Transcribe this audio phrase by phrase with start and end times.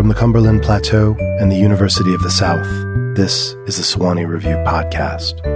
[0.00, 2.66] From the Cumberland Plateau and the University of the South,
[3.16, 5.46] this is the Sewanee Review Podcast.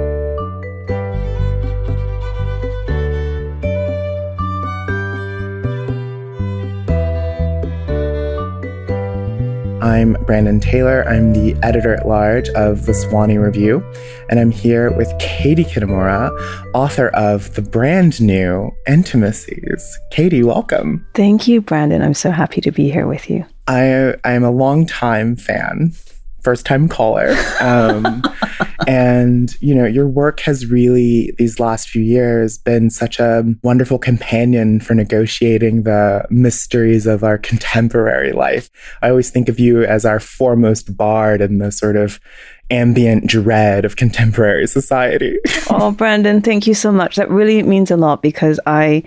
[9.83, 11.09] I'm Brandon Taylor.
[11.09, 13.83] I'm the editor at large of the Sewanee Review,
[14.29, 16.31] and I'm here with Katie Kitamura,
[16.75, 19.99] author of the brand new Intimacies.
[20.11, 21.07] Katie, welcome.
[21.15, 22.03] Thank you, Brandon.
[22.03, 23.47] I'm so happy to be here with you.
[23.67, 25.93] I I am a long time fan
[26.45, 27.35] first time caller.
[27.61, 28.23] Um,
[28.87, 33.99] and, you know, your work has really, these last few years, been such a wonderful
[33.99, 38.71] companion for negotiating the mysteries of our contemporary life.
[39.03, 42.21] I always think of you as our foremost bard in the sort of
[42.71, 45.39] ambient dread of contemporary society.
[45.71, 47.17] oh, Brandon, thank you so much.
[47.17, 49.03] That really means a lot because I.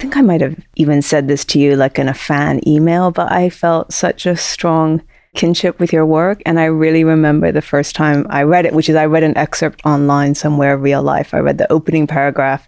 [0.00, 3.10] I think I might have even said this to you like in a fan email,
[3.10, 5.02] but I felt such a strong
[5.34, 6.40] kinship with your work.
[6.46, 9.36] And I really remember the first time I read it, which is I read an
[9.36, 11.34] excerpt online somewhere, real life.
[11.34, 12.66] I read the opening paragraph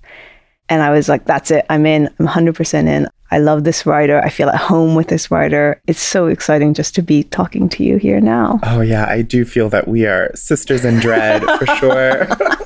[0.69, 1.65] and I was like, that's it.
[1.71, 2.11] I'm in.
[2.19, 3.09] I'm 100% in.
[3.31, 4.21] I love this writer.
[4.21, 5.81] I feel at home with this writer.
[5.87, 8.61] It's so exciting just to be talking to you here now.
[8.63, 9.07] Oh, yeah.
[9.09, 12.27] I do feel that we are sisters in dread for sure.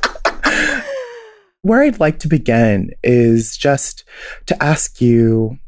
[1.67, 4.05] Where I'd like to begin is just
[4.47, 5.59] to ask you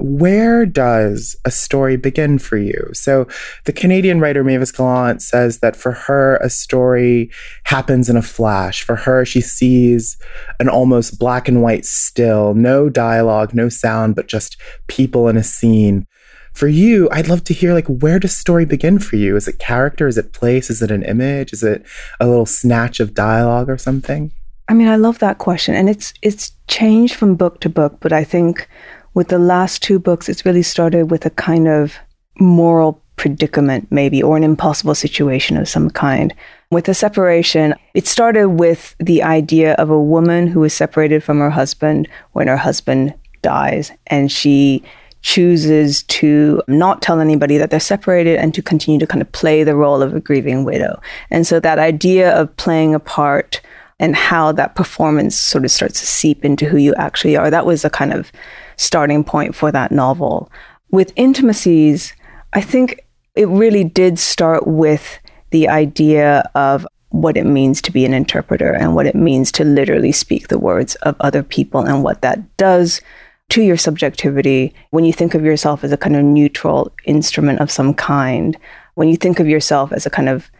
[0.00, 2.90] where does a story begin for you?
[2.94, 3.28] So,
[3.64, 7.30] the Canadian writer Mavis Gallant says that for her, a story
[7.62, 8.82] happens in a flash.
[8.82, 10.16] For her, she sees
[10.58, 14.56] an almost black and white still, no dialogue, no sound, but just
[14.88, 16.08] people in a scene.
[16.54, 19.36] For you, I'd love to hear like where does story begin for you?
[19.36, 20.08] Is it character?
[20.08, 20.70] Is it place?
[20.70, 21.52] Is it an image?
[21.52, 21.86] Is it
[22.18, 24.32] a little snatch of dialogue or something?
[24.68, 28.12] I mean, I love that question, and it's it's changed from book to book, but
[28.12, 28.68] I think
[29.14, 31.94] with the last two books, it's really started with a kind of
[32.38, 36.34] moral predicament, maybe, or an impossible situation of some kind.
[36.70, 41.38] With the separation, it started with the idea of a woman who is separated from
[41.38, 44.82] her husband when her husband dies, and she
[45.22, 49.64] chooses to not tell anybody that they're separated and to continue to kind of play
[49.64, 51.00] the role of a grieving widow.
[51.30, 53.60] And so that idea of playing a part
[53.98, 57.66] and how that performance sort of starts to seep into who you actually are, that
[57.66, 58.30] was a kind of
[58.76, 60.50] starting point for that novel.
[60.90, 62.12] With Intimacies,
[62.52, 63.00] I think
[63.34, 65.18] it really did start with
[65.50, 69.64] the idea of what it means to be an interpreter and what it means to
[69.64, 73.00] literally speak the words of other people and what that does
[73.48, 77.70] to your subjectivity when you think of yourself as a kind of neutral instrument of
[77.70, 78.56] some kind,
[78.94, 80.50] when you think of yourself as a kind of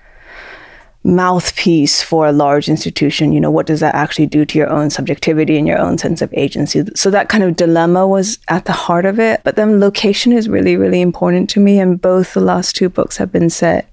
[1.06, 4.91] mouthpiece for a large institution, you know, what does that actually do to your own
[4.91, 6.84] subjectivity and your own sense of agency?
[6.94, 9.41] So that kind of dilemma was at the heart of it.
[9.45, 11.78] But then location is really, really important to me.
[11.78, 13.89] And both the last two books have been set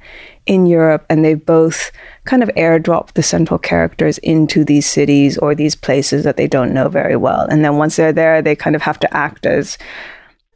[0.46, 1.92] in Europe and they both
[2.26, 6.74] kind of airdrop the central characters into these cities or these places that they don't
[6.74, 7.42] know very well.
[7.42, 9.78] And then once they're there, they kind of have to act as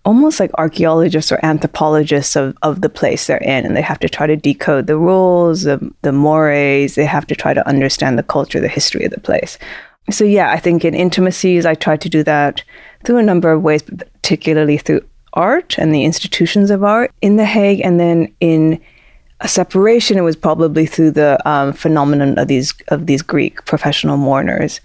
[0.07, 4.07] almost like archaeologists or anthropologists of, of the place they're in and they have to
[4.07, 8.23] try to decode the rules the, the mores they have to try to understand the
[8.23, 9.59] culture the history of the place.
[10.09, 12.63] So yeah i think in intimacies i try to do that
[13.03, 15.01] through a number of ways particularly through
[15.33, 18.79] art and the institutions of art in the hague and then in
[19.41, 24.15] a separation it was probably through the um, phenomenon of these of these greek professional
[24.15, 24.79] mourners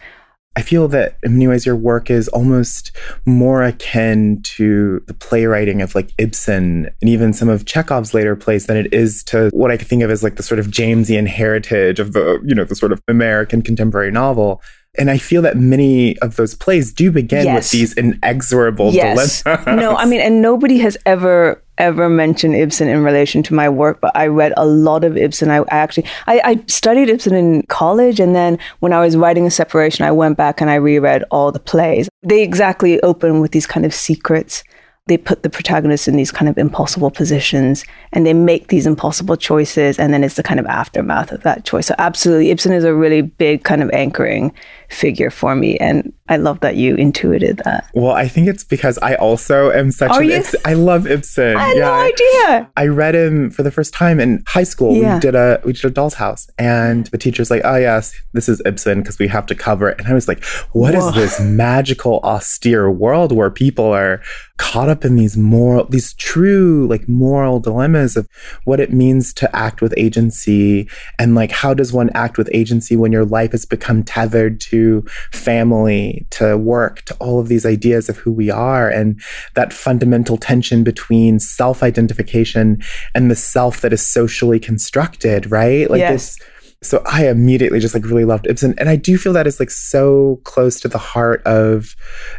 [0.54, 5.80] I feel that in many ways your work is almost more akin to the playwriting
[5.80, 9.70] of like Ibsen and even some of Chekhov's later plays than it is to what
[9.70, 12.76] I think of as like the sort of Jamesian heritage of the, you know, the
[12.76, 14.60] sort of American contemporary novel.
[14.98, 17.54] And I feel that many of those plays do begin yes.
[17.56, 19.42] with these inexorable yes.
[19.42, 19.66] dilemmas.
[19.66, 24.00] No, I mean, and nobody has ever ever mentioned Ibsen in relation to my work,
[24.00, 25.50] but I read a lot of Ibsen.
[25.50, 29.46] I, I actually I, I, studied Ibsen in college, and then when I was writing
[29.46, 32.10] a separation, I went back and I reread all the plays.
[32.22, 34.62] They exactly open with these kind of secrets
[35.06, 39.36] they put the protagonist in these kind of impossible positions and they make these impossible
[39.36, 42.84] choices and then it's the kind of aftermath of that choice so absolutely ibsen is
[42.84, 44.52] a really big kind of anchoring
[44.90, 48.96] figure for me and i love that you intuited that well i think it's because
[49.02, 50.34] i also am such Are an you?
[50.36, 51.84] Ibsen, i love ibsen i had yeah.
[51.84, 55.14] no idea i read him for the first time in high school yeah.
[55.14, 58.48] we did a we did a doll's house and the teacher's like oh yes this
[58.48, 61.08] is ibsen because we have to cover it and i was like "What Whoa.
[61.08, 64.22] is this magical austere world where people are
[64.62, 68.28] caught up in these moral, these true like moral dilemmas of
[68.62, 70.88] what it means to act with agency
[71.18, 75.04] and like how does one act with agency when your life has become tethered to
[75.32, 79.20] family, to work, to all of these ideas of who we are and
[79.54, 82.80] that fundamental tension between self-identification
[83.16, 85.90] and the self that is socially constructed, right?
[85.90, 86.36] Like Yes.
[86.36, 86.48] this
[86.82, 88.74] so I immediately just like really loved Ibsen.
[88.76, 91.94] And I do feel that is like so close to the heart of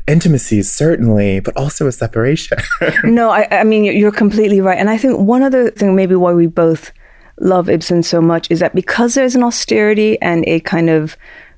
[0.08, 2.58] intimacies, certainly, but also a separation.
[3.04, 4.78] no, I, I mean, you're completely right.
[4.78, 6.92] And I think one other thing, maybe why we both
[7.40, 11.18] love Ibsen so much, is that because there's an austerity and a kind of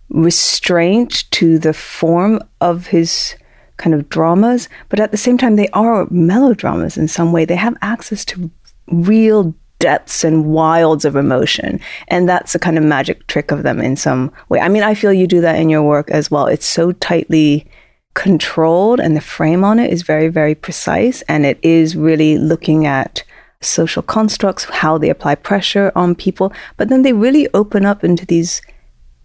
[0.10, 3.36] restraint to the form of his
[3.78, 7.46] kind of dramas, but at the same time, they are melodramas in some way.
[7.46, 8.50] They have access to
[8.88, 11.80] real depths and wilds of emotion.
[12.08, 14.60] And that's a kind of magic trick of them in some way.
[14.60, 16.48] I mean, I feel you do that in your work as well.
[16.48, 17.68] It's so tightly
[18.14, 21.22] controlled and the frame on it is very, very precise.
[21.24, 23.24] And it is really looking at
[23.62, 26.54] social constructs, how they apply pressure on people.
[26.78, 28.62] But then they really open up into these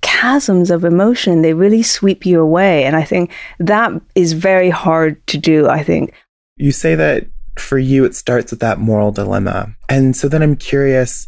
[0.02, 1.42] chasms of emotion.
[1.42, 2.84] They really sweep you away.
[2.84, 6.12] And I think that is very hard to do, I think.
[6.56, 7.26] you say that
[7.58, 9.74] for you, it starts with that moral dilemma.
[9.88, 11.26] And so then I'm curious,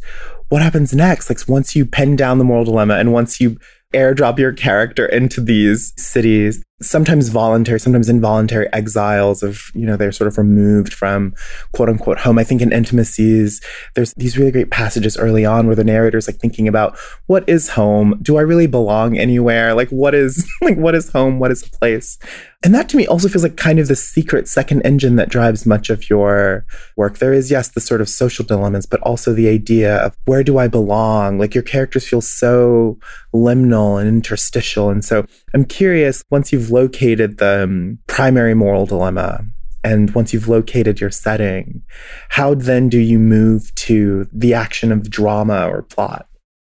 [0.48, 1.28] what happens next?
[1.30, 3.58] Like once you pen down the moral dilemma and once you
[3.92, 10.12] airdrop your character into these cities, sometimes voluntary, sometimes involuntary exiles of, you know, they're
[10.12, 11.34] sort of removed from
[11.73, 12.38] quote unquote home.
[12.38, 13.61] I think in intimacies,
[13.94, 17.69] there's these really great passages early on where the narrator's like thinking about what is
[17.70, 18.19] home?
[18.23, 19.75] Do I really belong anywhere?
[19.75, 21.38] Like what is like what is home?
[21.38, 22.19] What is a place?
[22.64, 25.67] And that to me also feels like kind of the secret second engine that drives
[25.67, 26.64] much of your
[26.96, 27.19] work.
[27.19, 30.58] There is, yes, the sort of social dilemmas, but also the idea of where do
[30.58, 31.38] I belong?
[31.38, 32.99] Like your characters feel so
[33.34, 34.90] liminal and interstitial.
[34.90, 39.44] And so I'm curious, once you've located the um, primary moral dilemma,
[39.84, 41.82] and once you've located your setting,
[42.30, 46.26] how then do you move to the action of drama or plot?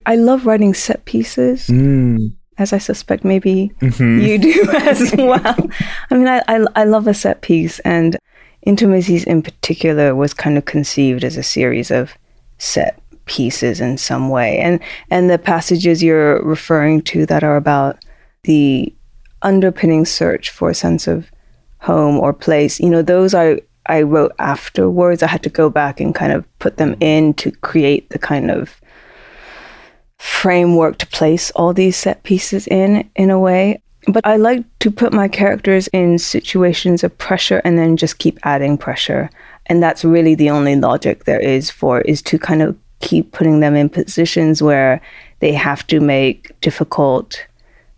[0.07, 2.19] I love writing set pieces, Mm.
[2.59, 4.23] as I suspect maybe Mhm.
[4.27, 5.57] you do as well.
[6.11, 8.17] I mean, I, I, I love a set piece, and
[8.67, 12.15] Intimacies in particular was kind of conceived as a series of
[12.57, 14.57] set pieces in some way.
[14.59, 14.81] And,
[15.11, 17.99] and the passages you're referring to that are about
[18.45, 18.91] the
[19.45, 21.31] underpinning search for a sense of
[21.79, 25.23] home or place, you know, those I, I wrote afterwards.
[25.23, 28.51] I had to go back and kind of put them in to create the kind
[28.51, 28.81] of
[30.19, 33.81] framework to place all these set pieces in in a way.
[34.07, 38.39] But i like to put my characters in situations of pressure and then just keep
[38.43, 39.31] adding pressure.
[39.67, 43.61] And that's really the only logic there is for is to kind of keep putting
[43.61, 45.01] them in positions where
[45.41, 47.47] they have to make difficult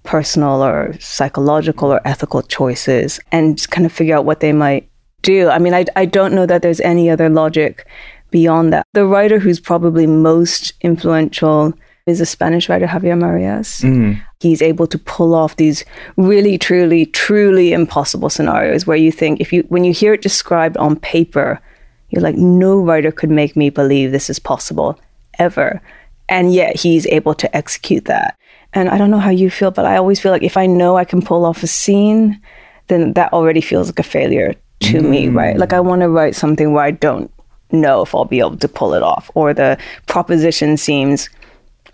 [0.07, 4.89] personal or psychological or ethical choices and kind of figure out what they might
[5.23, 7.87] do i mean i, I don't know that there's any other logic
[8.31, 11.75] beyond that the writer who's probably most influential
[12.07, 13.81] is a Spanish writer, Javier Marias.
[13.81, 14.23] Mm.
[14.39, 15.85] He's able to pull off these
[16.17, 20.77] really, truly, truly impossible scenarios where you think if you when you hear it described
[20.77, 21.61] on paper,
[22.11, 24.99] you're like, no writer could make me believe this is possible
[25.39, 25.83] ever.
[26.29, 28.39] And yet he's able to execute that.
[28.73, 30.97] And I don't know how you feel, but I always feel like if I know
[30.97, 32.41] I can pull off a scene,
[32.89, 35.37] then that already feels like a failure to me, mm.
[35.37, 35.57] right?
[35.57, 37.31] Like I want to write something where I don't
[37.73, 41.29] know if I'll be able to pull it off, or the proposition seems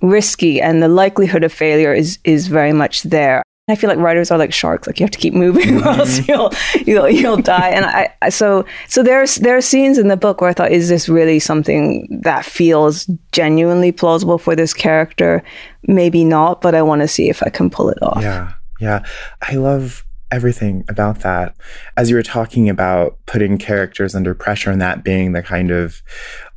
[0.00, 3.42] risky and the likelihood of failure is is very much there.
[3.68, 6.00] I feel like writers are like sharks; like you have to keep moving, or mm-hmm.
[6.00, 6.52] else you'll
[6.84, 7.68] you'll you'll die.
[7.68, 10.72] And I, I so so there's there are scenes in the book where I thought,
[10.72, 15.42] is this really something that feels genuinely plausible for this character?
[15.86, 18.22] Maybe not, but I want to see if I can pull it off.
[18.22, 18.52] Yeah.
[18.80, 19.04] Yeah.
[19.42, 21.54] I love everything about that.
[21.96, 26.02] As you were talking about putting characters under pressure and that being the kind of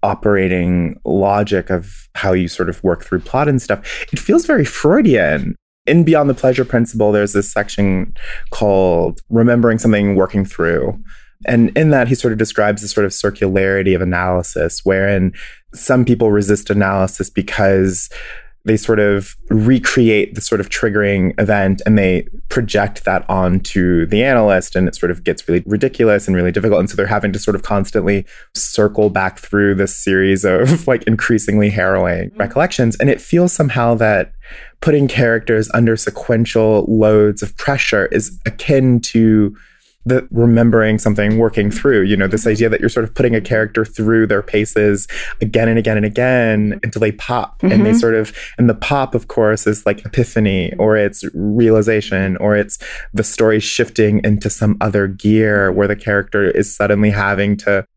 [0.02, 4.66] operating logic of how you sort of work through plot and stuff, it feels very
[4.66, 5.56] Freudian.
[5.86, 8.16] In Beyond the Pleasure Principle, there's this section
[8.50, 11.00] called Remembering Something Working Through.
[11.46, 15.34] And in that, he sort of describes the sort of circularity of analysis, wherein
[15.74, 18.10] some people resist analysis because
[18.66, 24.24] they sort of recreate the sort of triggering event and they project that onto the
[24.24, 26.80] analyst and it sort of gets really ridiculous and really difficult.
[26.80, 31.04] And so they're having to sort of constantly circle back through this series of like
[31.04, 32.40] increasingly harrowing mm-hmm.
[32.40, 32.98] recollections.
[33.00, 34.34] And it feels somehow that
[34.82, 39.56] putting characters under sequential loads of pressure is akin to
[40.06, 43.42] the remembering something working through, you know, this idea that you're sort of putting a
[43.42, 45.08] character through their paces
[45.42, 47.60] again and again and again until they pop.
[47.60, 47.72] Mm-hmm.
[47.72, 52.38] And they sort of, and the pop, of course, is like epiphany or it's realization
[52.38, 52.78] or it's
[53.14, 57.88] the story shifting into some other gear where the character is suddenly having to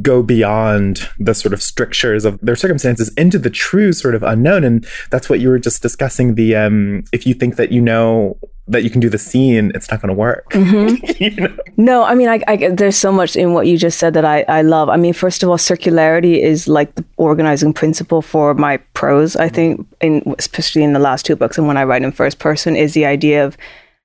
[0.00, 4.62] go beyond the sort of strictures of their circumstances into the true sort of unknown
[4.62, 8.38] and that's what you were just discussing the um if you think that you know
[8.68, 11.04] that you can do the scene it's not going to work mm-hmm.
[11.22, 11.56] you know?
[11.76, 14.42] no i mean I, I, there's so much in what you just said that I,
[14.42, 18.76] I love i mean first of all circularity is like the organizing principle for my
[18.94, 22.12] prose i think in especially in the last two books and when i write in
[22.12, 23.56] first person is the idea of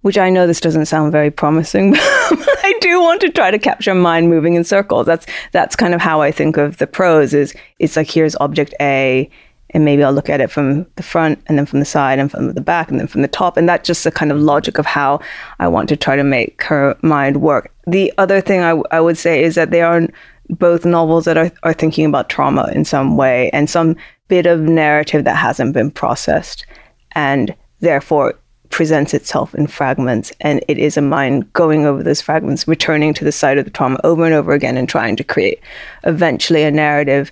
[0.01, 1.91] which I know this doesn't sound very promising,
[2.29, 5.05] but I do want to try to capture mind moving in circles.
[5.05, 8.73] That's that's kind of how I think of the prose is it's like here's object
[8.81, 9.29] A
[9.71, 12.29] and maybe I'll look at it from the front and then from the side and
[12.29, 13.57] from the back and then from the top.
[13.57, 15.21] And that's just the kind of logic of how
[15.59, 17.73] I want to try to make her mind work.
[17.87, 20.07] The other thing I, I would say is that they are
[20.49, 23.95] both novels that are, are thinking about trauma in some way and some
[24.27, 26.65] bit of narrative that hasn't been processed.
[27.13, 28.35] And therefore,
[28.71, 33.23] presents itself in fragments and it is a mind going over those fragments returning to
[33.23, 35.59] the site of the trauma over and over again and trying to create
[36.03, 37.31] eventually a narrative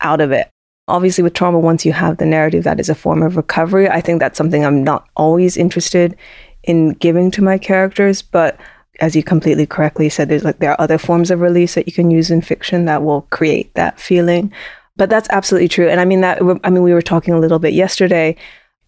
[0.00, 0.48] out of it.
[0.88, 3.88] Obviously with trauma once you have the narrative that is a form of recovery.
[3.88, 6.16] I think that's something i'm not always interested
[6.62, 8.58] in giving to my characters but
[9.00, 11.92] as you completely correctly said there's like there are other forms of release that you
[11.92, 14.52] can use in fiction that will create that feeling.
[14.96, 17.58] But that's absolutely true and i mean that i mean we were talking a little
[17.58, 18.36] bit yesterday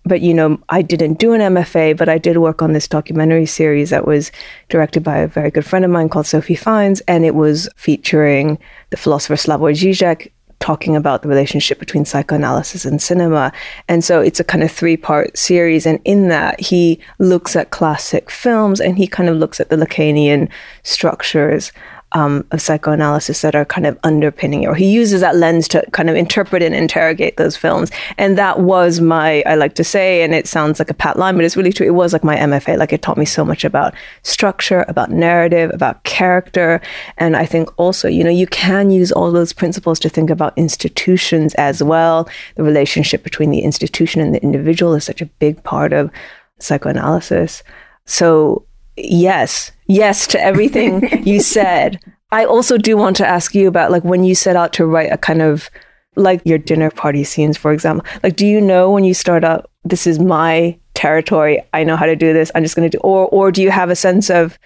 [0.09, 3.47] but you know, I didn't do an MFA, but I did work on this documentary
[3.47, 4.33] series that was
[4.69, 8.59] directed by a very good friend of mine called Sophie Fiennes, and it was featuring
[8.91, 13.53] the philosopher Slavoj Žižek talking about the relationship between psychoanalysis and cinema.
[13.87, 15.87] And so it's a kind of three part series.
[15.87, 19.77] And in that, he looks at classic films and he kind of looks at the
[19.77, 20.49] Lacanian
[20.83, 21.73] structures
[22.13, 25.85] um, of psychoanalysis that are kind of underpinning it, or he uses that lens to
[25.93, 27.91] kind of interpret and interrogate those films.
[28.17, 31.37] And that was my, I like to say, and it sounds like a pat line,
[31.37, 31.87] but it's really true.
[31.87, 32.79] It was like my MFA.
[32.79, 36.81] Like it taught me so much about structure, about narrative, about character.
[37.19, 40.57] And I think also, you know, you can use all those principles to think about
[40.57, 42.29] institutions as well.
[42.55, 46.11] The relationship between the institution and the individual is such a big part of
[46.59, 47.63] psychoanalysis.
[48.07, 48.65] So
[48.99, 52.01] yes, yes to everything you said.
[52.31, 55.13] I also do want to ask you about like when you set out to write
[55.13, 55.71] a kind of
[56.17, 58.07] like your dinner party scenes, for example.
[58.23, 61.63] Like, do you know when you start out, this is my territory.
[61.73, 62.51] I know how to do this.
[62.55, 64.59] I'm just going to do, or, or do you have a sense of,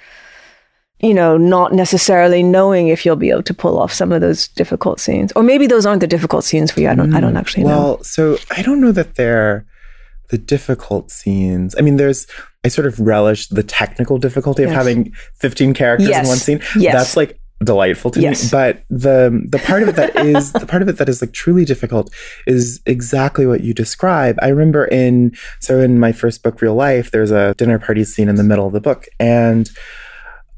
[1.00, 4.48] you know, not necessarily knowing if you'll be able to pull off some of those
[4.48, 6.88] difficult scenes, or maybe those aren't the difficult scenes for you.
[6.88, 7.84] I don't, mm, I don't mm, actually well, know.
[7.84, 9.66] Well, so I don't know that they're
[10.30, 11.74] the difficult scenes.
[11.76, 12.26] I mean, there's
[12.64, 14.76] I sort of relish the technical difficulty of yes.
[14.76, 16.24] having 15 characters yes.
[16.24, 16.60] in one scene.
[16.76, 16.94] Yes.
[16.94, 18.44] That's like delightful to yes.
[18.44, 18.48] me.
[18.50, 21.32] But the the part of it that is the part of it that is like
[21.32, 22.12] truly difficult
[22.46, 24.38] is exactly what you describe.
[24.42, 28.28] I remember in so in my first book, Real Life, there's a dinner party scene
[28.28, 29.06] in the middle of the book.
[29.18, 29.70] And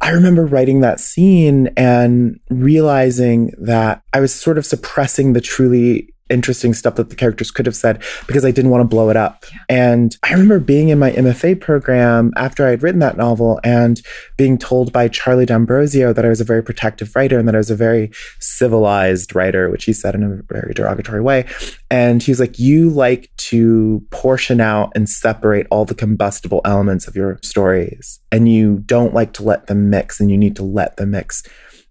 [0.00, 6.13] I remember writing that scene and realizing that I was sort of suppressing the truly
[6.30, 9.16] interesting stuff that the characters could have said because I didn't want to blow it
[9.16, 9.44] up.
[9.52, 9.58] Yeah.
[9.68, 14.00] And I remember being in my MFA program after I had written that novel and
[14.38, 17.58] being told by Charlie D'Ambrosio that I was a very protective writer and that I
[17.58, 21.46] was a very civilized writer, which he said in a very derogatory way.
[21.90, 27.06] And he was like, You like to portion out and separate all the combustible elements
[27.06, 30.62] of your stories, and you don't like to let them mix, and you need to
[30.62, 31.42] let them mix.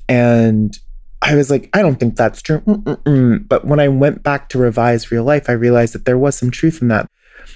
[0.10, 0.78] And
[1.24, 2.60] I was like, I don't think that's true.
[2.62, 3.48] Mm-mm-mm.
[3.48, 6.52] But when I went back to revise real life, I realized that there was some
[6.52, 7.10] truth in that.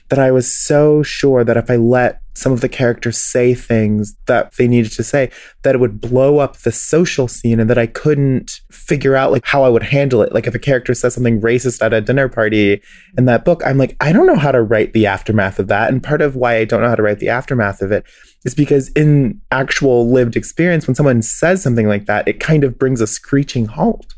[0.09, 4.15] That I was so sure that if I let some of the characters say things
[4.27, 5.31] that they needed to say,
[5.63, 9.45] that it would blow up the social scene and that I couldn't figure out like
[9.45, 10.33] how I would handle it.
[10.33, 12.81] Like if a character says something racist at a dinner party
[13.17, 15.89] in that book, I'm like, I don't know how to write the aftermath of that.
[15.89, 18.05] And part of why I don't know how to write the aftermath of it
[18.45, 22.77] is because in actual lived experience, when someone says something like that, it kind of
[22.77, 24.13] brings a screeching halt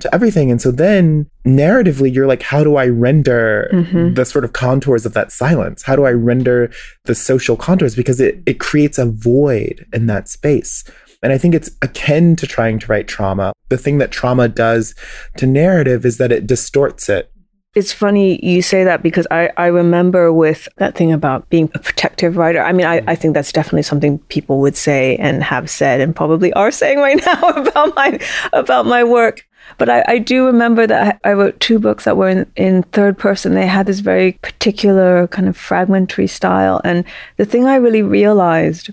[0.00, 0.50] to everything.
[0.50, 4.14] And so then narratively, you're like, how do I render mm-hmm.
[4.14, 5.82] the sort of contours of that silence?
[5.82, 6.70] How do I render
[7.04, 7.94] the social contours?
[7.94, 10.84] Because it, it creates a void in that space.
[11.22, 13.52] And I think it's akin to trying to write trauma.
[13.68, 14.94] The thing that trauma does
[15.36, 17.30] to narrative is that it distorts it
[17.74, 21.78] it's funny you say that because I, I remember with that thing about being a
[21.78, 22.60] protective writer.
[22.60, 26.14] I mean, I, I think that's definitely something people would say and have said and
[26.14, 28.18] probably are saying right now about my
[28.52, 29.46] about my work.
[29.78, 33.16] But I, I do remember that I wrote two books that were in, in third
[33.16, 33.54] person.
[33.54, 36.80] They had this very particular kind of fragmentary style.
[36.82, 37.04] And
[37.36, 38.90] the thing I really realized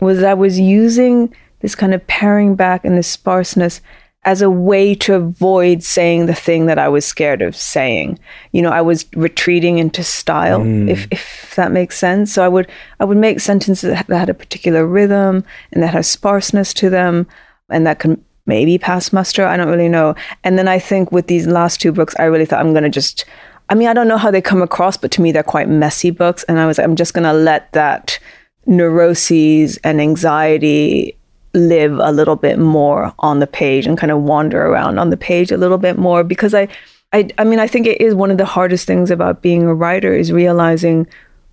[0.00, 3.80] was I was using this kind of paring back and this sparseness
[4.24, 8.18] as a way to avoid saying the thing that I was scared of saying.
[8.52, 10.88] You know, I was retreating into style, mm.
[10.88, 12.32] if if that makes sense.
[12.32, 16.08] So I would I would make sentences that had a particular rhythm and that has
[16.08, 17.26] sparseness to them,
[17.68, 19.46] and that can maybe pass muster.
[19.46, 20.14] I don't really know.
[20.42, 22.90] And then I think with these last two books, I really thought I'm going to
[22.90, 23.24] just.
[23.70, 26.10] I mean, I don't know how they come across, but to me, they're quite messy
[26.10, 28.18] books, and I was I'm just going to let that
[28.66, 31.16] neuroses and anxiety
[31.54, 35.16] live a little bit more on the page and kind of wander around on the
[35.16, 36.68] page a little bit more because I,
[37.12, 39.74] I, I mean, I think it is one of the hardest things about being a
[39.74, 41.06] writer is realizing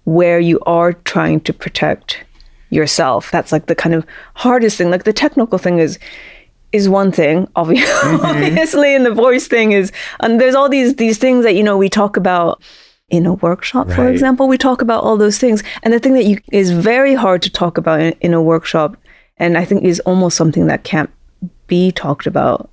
[0.06, 2.24] where you are trying to protect
[2.72, 3.30] yourself.
[3.30, 4.90] That's like the kind of hardest thing.
[4.90, 6.00] Like the technical thing is
[6.72, 8.26] is one thing, obviously, mm-hmm.
[8.26, 9.92] obviously, and the voice thing is,
[10.22, 12.62] and there's all these these things that you know we talk about
[13.10, 13.96] in a workshop, right.
[13.96, 14.48] for example.
[14.48, 17.52] We talk about all those things, and the thing that you is very hard to
[17.52, 18.98] talk about in, in a workshop
[19.42, 21.10] and I think is almost something that can't
[21.68, 22.70] be talked about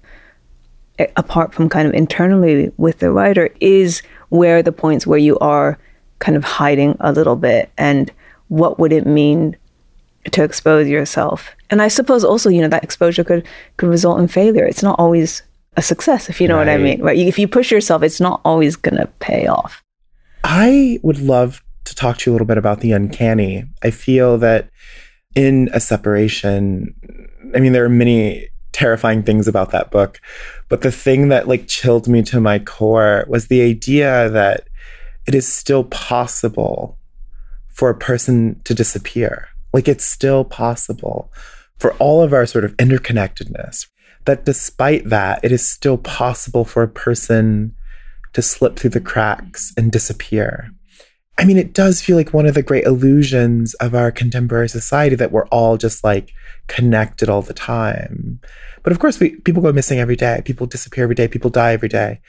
[0.99, 5.39] eh, apart from kind of internally with the writer is where the points where you
[5.39, 5.79] are
[6.19, 8.13] kind of hiding a little bit and
[8.49, 9.57] what would it mean
[10.31, 11.57] to expose yourself.
[11.71, 13.47] And i suppose also you know that exposure could
[13.79, 14.67] could result in failure.
[14.67, 15.43] It's not always
[15.77, 16.67] a success if you know right.
[16.67, 17.17] what i mean right?
[17.17, 19.83] If you push yourself it's not always going to pay off.
[20.45, 23.65] I would love to talk to you a little bit about the uncanny.
[23.83, 24.69] I feel that
[25.39, 26.93] in a separation,
[27.55, 30.21] I mean, there are many terrifying things about that book,
[30.69, 34.67] but the thing that like chilled me to my core was the idea that
[35.29, 36.99] it is still possible
[37.69, 39.49] for a person to disappear.
[39.73, 41.33] Like it's still possible
[41.79, 43.87] for all of our sort of interconnectedness,
[44.25, 47.77] that despite that, it is still possible for a person
[48.33, 50.73] to slip through the cracks and disappear.
[51.39, 55.15] I mean, it does feel like one of the great illusions of our contemporary society
[55.17, 56.33] that we're all just like
[56.67, 58.41] connected all the time.
[58.83, 60.43] But of course, we, people go missing every day.
[60.45, 61.29] People disappear every day.
[61.29, 62.21] People die every day.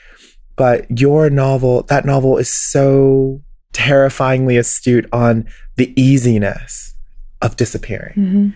[0.54, 6.94] But your novel, that novel is so terrifyingly astute on the easiness
[7.42, 8.14] of disappearing.
[8.16, 8.48] Mm-hmm.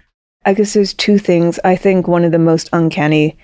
[0.45, 1.59] I guess there's two things.
[1.65, 3.37] I think one of the most uncanny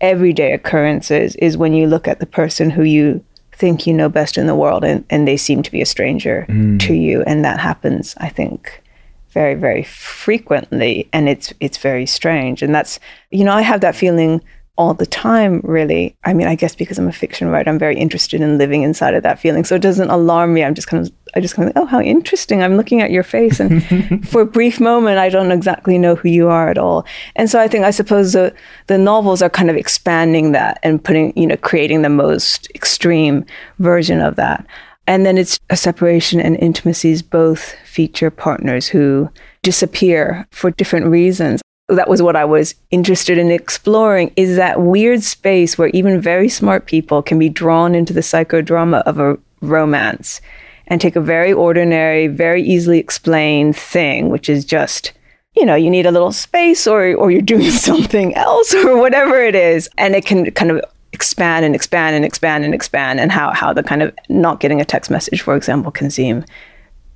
[0.00, 3.24] everyday occurrences is when you look at the person who you
[3.56, 6.46] think you know best in the world and, and they seem to be a stranger
[6.48, 6.78] mm.
[6.80, 7.22] to you.
[7.22, 8.82] And that happens, I think,
[9.30, 11.08] very, very frequently.
[11.12, 12.62] And it's it's very strange.
[12.62, 14.42] And that's you know, I have that feeling
[14.78, 16.16] all the time, really.
[16.24, 19.14] I mean, I guess because I'm a fiction writer, I'm very interested in living inside
[19.14, 19.64] of that feeling.
[19.64, 20.62] So it doesn't alarm me.
[20.62, 22.62] I'm just kind of, I just kind of, oh, how interesting.
[22.62, 23.60] I'm looking at your face.
[23.60, 27.04] And for a brief moment, I don't exactly know who you are at all.
[27.36, 28.54] And so I think, I suppose the,
[28.86, 33.44] the novels are kind of expanding that and putting, you know, creating the most extreme
[33.78, 34.66] version of that.
[35.06, 39.30] And then it's a separation and intimacies both feature partners who
[39.62, 45.22] disappear for different reasons that was what I was interested in exploring is that weird
[45.22, 50.40] space where even very smart people can be drawn into the psychodrama of a romance
[50.88, 55.12] and take a very ordinary, very easily explained thing, which is just,
[55.54, 59.42] you know, you need a little space or, or you're doing something else or whatever
[59.42, 59.88] it is.
[59.98, 60.80] And it can kind of
[61.12, 64.80] expand and expand and expand and expand and how, how the kind of not getting
[64.80, 66.44] a text message, for example, can seem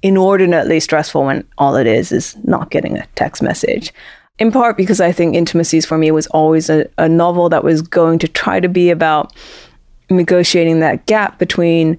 [0.02, 3.92] inordinately stressful when all it is is not getting a text message
[4.40, 7.82] in part because I think Intimacies for me was always a, a novel that was
[7.82, 9.32] going to try to be about
[10.08, 11.98] negotiating that gap between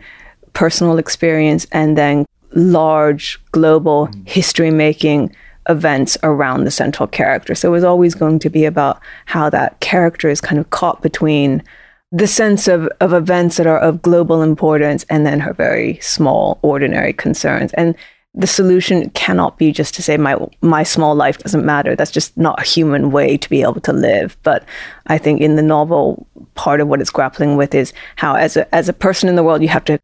[0.53, 4.27] personal experience and then large global mm.
[4.27, 5.35] history making
[5.69, 7.55] events around the central character.
[7.55, 11.01] So it was always going to be about how that character is kind of caught
[11.01, 11.63] between
[12.11, 16.59] the sense of, of events that are of global importance and then her very small,
[16.61, 17.71] ordinary concerns.
[17.73, 17.95] And
[18.33, 21.95] the solution cannot be just to say my my small life doesn't matter.
[21.95, 24.37] That's just not a human way to be able to live.
[24.43, 24.63] But
[25.07, 28.73] I think in the novel, part of what it's grappling with is how, as a
[28.73, 29.99] as a person in the world, you have to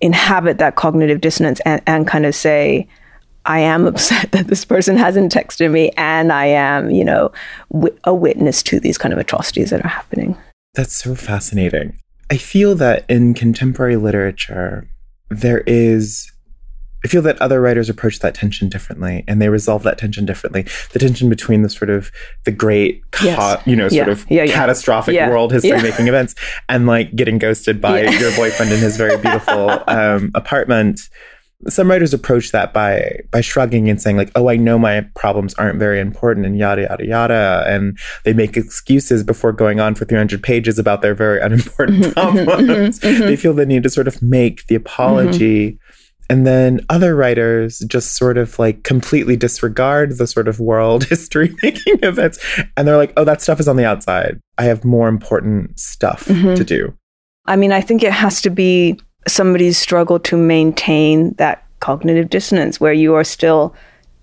[0.00, 2.88] inhabit that cognitive dissonance and, and kind of say,
[3.46, 7.32] I am upset that this person hasn't texted me, and I am, you know,
[7.72, 10.36] w- a witness to these kind of atrocities that are happening.
[10.74, 11.98] That's so fascinating.
[12.30, 14.88] I feel that in contemporary literature,
[15.30, 16.30] there is
[17.04, 20.66] I feel that other writers approach that tension differently and they resolve that tension differently.
[20.92, 22.10] The tension between the sort of
[22.44, 23.62] the great, yes.
[23.66, 24.12] you know, sort yeah.
[24.12, 24.54] of yeah, yeah.
[24.54, 26.34] catastrophic world history making events
[26.68, 31.08] and like getting ghosted by your boyfriend in his very beautiful um, apartment.
[31.68, 35.52] Some writers approach that by by shrugging and saying like, "Oh, I know my problems
[35.54, 40.06] aren't very important," and yada yada yada, and they make excuses before going on for
[40.06, 42.98] 300 pages about their very unimportant mm-hmm, mm-hmm, problems.
[43.00, 43.26] Mm-hmm, mm-hmm.
[43.26, 45.78] They feel the need to sort of make the apology.
[46.30, 51.54] And then other writers just sort of like completely disregard the sort of world history
[51.60, 52.38] making events.
[52.76, 54.40] And they're like, oh, that stuff is on the outside.
[54.56, 56.54] I have more important stuff mm-hmm.
[56.54, 56.96] to do.
[57.46, 62.80] I mean, I think it has to be somebody's struggle to maintain that cognitive dissonance
[62.80, 63.74] where you are still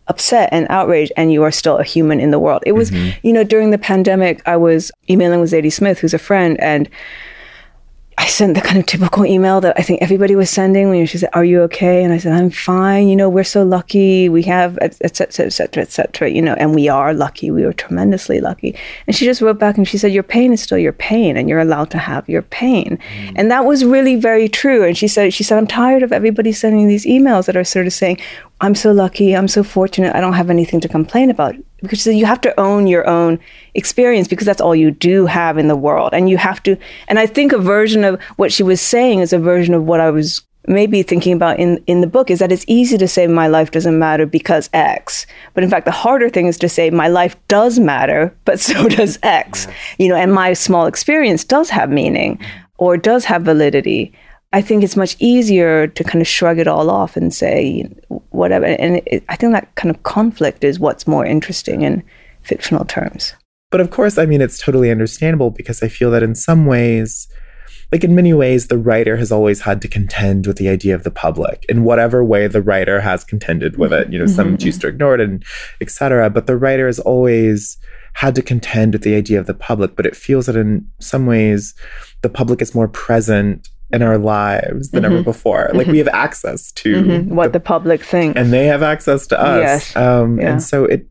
[0.07, 2.63] upset and outraged and you are still a human in the world.
[2.65, 3.19] It was, mm-hmm.
[3.27, 6.89] you know, during the pandemic, I was emailing with Zadie Smith, who's a friend, and
[8.19, 11.19] I sent the kind of typical email that I think everybody was sending when she
[11.19, 13.07] said, "Are you okay?" And I said, "I'm fine.
[13.07, 14.27] You know, we're so lucky.
[14.27, 15.45] We have etc.
[15.45, 15.83] etc.
[15.83, 16.29] etc.
[16.29, 17.51] You know, and we are lucky.
[17.51, 18.75] We were tremendously lucky."
[19.05, 21.47] And she just wrote back and she said, "Your pain is still your pain, and
[21.47, 23.33] you're allowed to have your pain." Mm.
[23.35, 24.83] And that was really very true.
[24.83, 27.85] And she said, "She said I'm tired of everybody sending these emails that are sort
[27.85, 28.17] of saying,
[28.59, 29.35] I'm so lucky.
[29.35, 30.15] I'm so fortunate.
[30.15, 31.55] I don't have anything to complain about.
[31.81, 33.39] Because you have to own your own
[33.75, 36.09] experience because that's all you do have in the world.
[36.11, 36.75] And you have to,
[37.07, 39.99] and I think a version of what she was saying is a version of what
[39.99, 43.25] I was maybe thinking about in, in the book is that it's easy to say
[43.25, 45.25] my life doesn't matter because X.
[45.53, 48.87] But in fact, the harder thing is to say my life does matter, but so
[48.89, 49.67] does X.
[49.97, 52.39] You know, and my small experience does have meaning
[52.77, 54.13] or does have validity.
[54.53, 57.83] I think it's much easier to kind of shrug it all off and say
[58.29, 58.65] whatever.
[58.65, 62.03] And it, I think that kind of conflict is what's more interesting in
[62.43, 63.33] fictional terms.
[63.69, 67.27] But of course, I mean, it's totally understandable because I feel that in some ways,
[67.91, 71.03] like in many ways, the writer has always had to contend with the idea of
[71.03, 74.11] the public in whatever way the writer has contended with it.
[74.11, 74.55] You know, some mm-hmm.
[74.57, 75.43] choose to ignore it and
[75.81, 76.29] etc.
[76.29, 77.77] But the writer has always
[78.13, 79.95] had to contend with the idea of the public.
[79.95, 81.75] But it feels that in some ways,
[82.21, 85.13] the public is more present in our lives than mm-hmm.
[85.13, 85.69] ever before.
[85.73, 85.91] Like mm-hmm.
[85.91, 87.35] we have access to mm-hmm.
[87.35, 89.61] what the, the, public thinks, and they have access to us.
[89.61, 89.95] Yes.
[89.95, 90.51] Um, yeah.
[90.51, 91.07] And so it,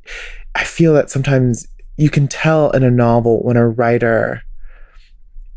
[0.54, 4.42] I feel that sometimes you can tell in a novel when a writer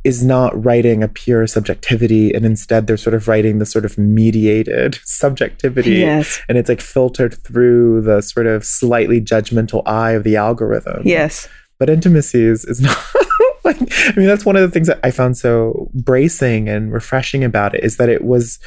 [0.06, 3.98] is not writing a pure subjectivity and instead they're sort of writing the sort of
[3.98, 6.40] mediated subjectivity yes.
[6.48, 11.50] and it's like filtered through the sort of slightly judgmental eye of the algorithm yes
[11.80, 12.98] but intimacies is not
[13.70, 17.44] like, I mean, that's one of the things that I found so bracing and refreshing
[17.44, 18.60] about it is that it was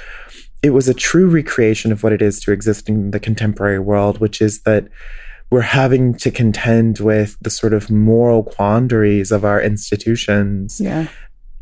[0.62, 4.19] it was a true recreation of what it is to exist in the contemporary world,
[4.19, 4.88] which is that
[5.51, 10.81] we're having to contend with the sort of moral quandaries of our institutions.
[10.81, 11.09] Yeah.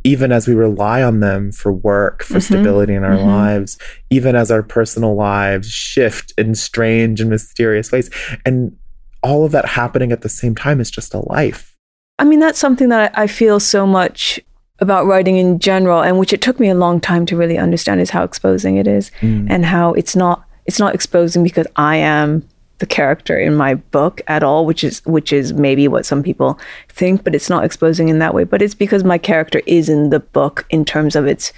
[0.05, 2.55] Even as we rely on them for work, for mm-hmm.
[2.55, 3.29] stability in our mm-hmm.
[3.29, 8.11] lives, even as our personal lives shift in strange and mysterious ways.
[8.46, 8.76] And
[9.22, 11.76] all of that happening at the same time is just a life.
[12.20, 14.38] I mean, that's something that I feel so much
[14.78, 18.00] about writing in general, and which it took me a long time to really understand
[18.00, 19.46] is how exposing it is, mm.
[19.48, 22.46] and how it's not it's not exposing because I am
[22.78, 26.59] the character in my book at all, which is which is maybe what some people
[26.90, 28.44] think, but it's not exposing in that way.
[28.44, 31.54] But it's because my character is in the book in terms of its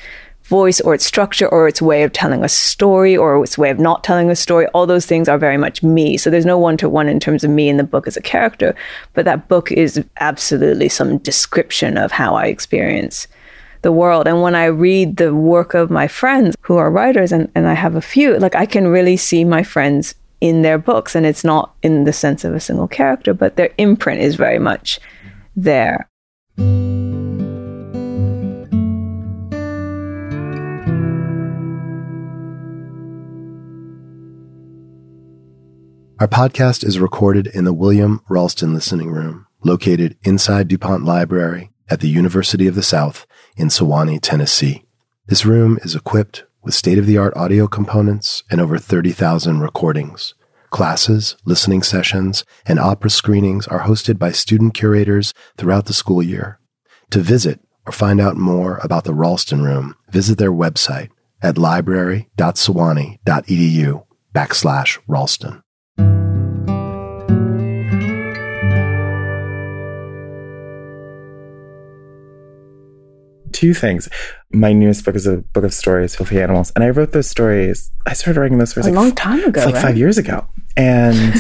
[0.52, 3.78] voice or its structure or its way of telling a story or its way of
[3.78, 4.66] not telling a story.
[4.74, 6.18] All those things are very much me.
[6.18, 8.28] So there's no one to one in terms of me in the book as a
[8.34, 8.76] character,
[9.14, 13.26] but that book is absolutely some description of how I experience
[13.80, 14.28] the world.
[14.28, 17.74] And when I read the work of my friends who are writers, and, and I
[17.74, 21.14] have a few, like I can really see my friends in their books.
[21.14, 24.58] And it's not in the sense of a single character, but their imprint is very
[24.58, 25.00] much
[25.56, 26.10] there.
[36.22, 41.98] Our podcast is recorded in the William Ralston Listening Room, located inside DuPont Library at
[41.98, 44.84] the University of the South in Sewanee, Tennessee.
[45.26, 50.34] This room is equipped with state of the art audio components and over 30,000 recordings.
[50.70, 56.60] Classes, listening sessions, and opera screenings are hosted by student curators throughout the school year.
[57.10, 61.08] To visit or find out more about the Ralston Room, visit their website
[61.42, 65.64] at library.sewanee.edu backslash Ralston.
[73.62, 74.08] Two things.
[74.52, 77.92] My newest book is a book of stories, Filthy Animals, and I wrote those stories.
[78.06, 79.82] I started writing those stories a like long time ago, like right?
[79.82, 80.44] five years ago,
[80.76, 81.32] and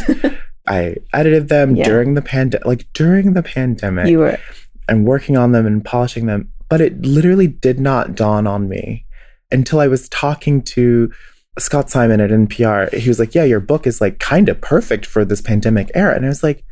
[0.68, 1.84] I edited them yeah.
[1.84, 2.64] during the pandemic.
[2.64, 4.38] Like during the pandemic, you were
[4.88, 9.04] and working on them and polishing them, but it literally did not dawn on me
[9.50, 11.10] until I was talking to
[11.58, 12.94] Scott Simon at NPR.
[12.94, 16.14] He was like, "Yeah, your book is like kind of perfect for this pandemic era,"
[16.14, 16.62] and I was like,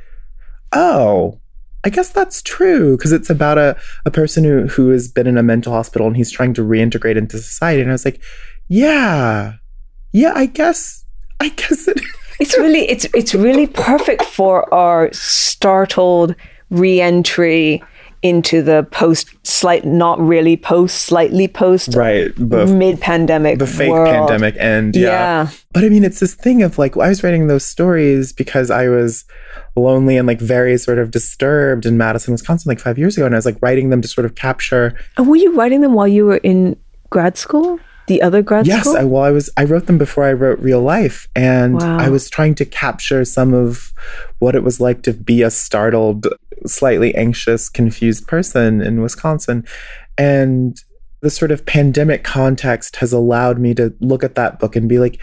[0.70, 1.40] "Oh."
[1.84, 5.38] I guess that's true because it's about a, a person who, who has been in
[5.38, 7.80] a mental hospital and he's trying to reintegrate into society.
[7.80, 8.20] And I was like,
[8.68, 9.54] yeah,
[10.12, 11.04] yeah, I guess,
[11.40, 12.00] I guess it.
[12.38, 16.34] It's really, it's, it's really perfect for our startled
[16.70, 17.82] reentry
[18.22, 24.08] into the post slight not really post slightly post right mid pandemic the fake world.
[24.08, 25.08] pandemic and yeah.
[25.44, 25.50] Yeah.
[25.72, 28.88] but i mean it's this thing of like i was writing those stories because i
[28.88, 29.24] was
[29.76, 33.34] lonely and like very sort of disturbed in madison wisconsin like five years ago and
[33.34, 36.08] i was like writing them to sort of capture And were you writing them while
[36.08, 36.76] you were in
[37.10, 37.78] grad school?
[38.06, 38.96] The other grad yes school?
[38.96, 41.98] I, well i was i wrote them before i wrote real life and Wow.
[41.98, 43.92] i was trying to capture some of
[44.40, 46.26] what it was like to be a startled
[46.66, 49.64] slightly anxious confused person in wisconsin
[50.18, 50.82] and
[51.22, 54.98] the sort of pandemic context has allowed me to look at that book and be
[54.98, 55.20] like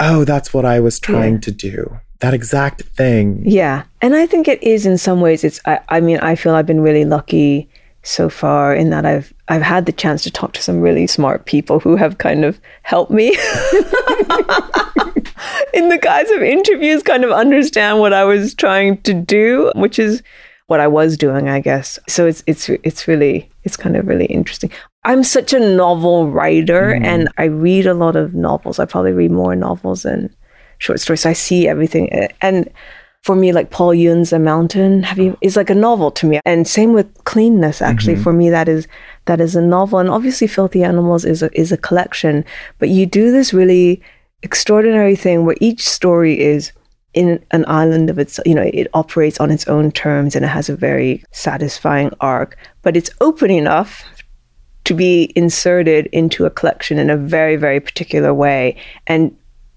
[0.00, 1.40] oh that's what i was trying Yeah.
[1.40, 3.82] to do that exact thing Yeah.
[4.00, 6.64] And I think it is in some ways it's I, I mean, I feel I've
[6.64, 7.68] been really lucky
[8.02, 11.44] so far in that I've I've had the chance to talk to some really smart
[11.44, 13.28] people who have kind of helped me
[15.74, 19.98] in the guise of interviews kind of understand what I was trying to do, which
[19.98, 20.22] is
[20.66, 21.98] what I was doing, I guess.
[22.08, 24.70] So it's it's it's really it's kind of really interesting.
[25.04, 27.04] I'm such a novel writer mm.
[27.04, 28.78] and I read a lot of novels.
[28.78, 30.34] I probably read more novels than
[30.78, 31.20] short stories.
[31.20, 32.70] So I see everything uh, and
[33.24, 36.40] for me, like Paul Yoon's A Mountain, have you is like a novel to me.
[36.44, 38.14] And same with Cleanness, actually.
[38.14, 38.22] Mm-hmm.
[38.22, 38.86] For me, that is
[39.24, 39.98] that is a novel.
[39.98, 42.44] And obviously Filthy Animals is a is a collection.
[42.78, 44.02] But you do this really
[44.42, 46.72] extraordinary thing where each story is
[47.14, 50.48] in an island of its you know, it operates on its own terms and it
[50.48, 52.58] has a very satisfying arc.
[52.82, 54.04] But it's open enough
[54.84, 58.76] to be inserted into a collection in a very, very particular way.
[59.06, 59.36] And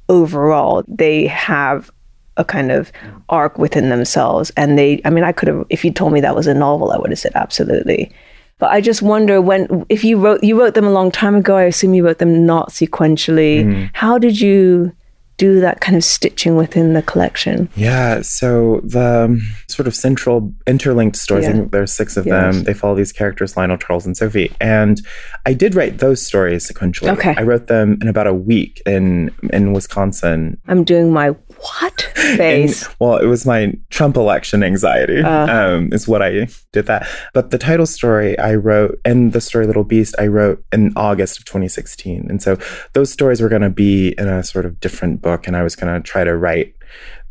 [0.09, 1.91] overall, they have
[2.35, 2.91] a kind of
[3.29, 4.51] arc within themselves.
[4.57, 6.91] And they, I mean, I could have, if you told me that was a novel,
[6.91, 8.11] I would have said absolutely.
[8.59, 11.55] But I just wonder when, if you wrote, you wrote them a long time ago,
[11.55, 13.63] I assume you wrote them not sequentially.
[13.63, 13.85] Mm-hmm.
[13.93, 14.91] How did you
[15.37, 17.69] do that kind of stitching within the collection?
[17.75, 21.55] Yeah, so the um, sort of central interlinked stories, I Yeah.
[21.57, 22.55] think there's six of Yes.
[22.55, 22.63] them.
[22.63, 24.51] They follow these characters, Lionel, Charles, and Sophie.
[24.59, 24.99] And
[25.45, 27.09] I did write those stories sequentially.
[27.11, 27.35] Okay.
[27.37, 30.57] I wrote them in about a week in in Wisconsin.
[30.67, 35.47] I'm doing my what And- well, it was my Trump election anxiety, Uh.
[35.47, 37.07] um, is what I did that.
[37.33, 41.37] But the title story I wrote and the story Little Beast I wrote in August
[41.39, 42.27] of 2016.
[42.29, 42.57] And so
[42.93, 45.75] those stories were going to be in a sort of different book, and I was
[45.75, 46.73] going to try to write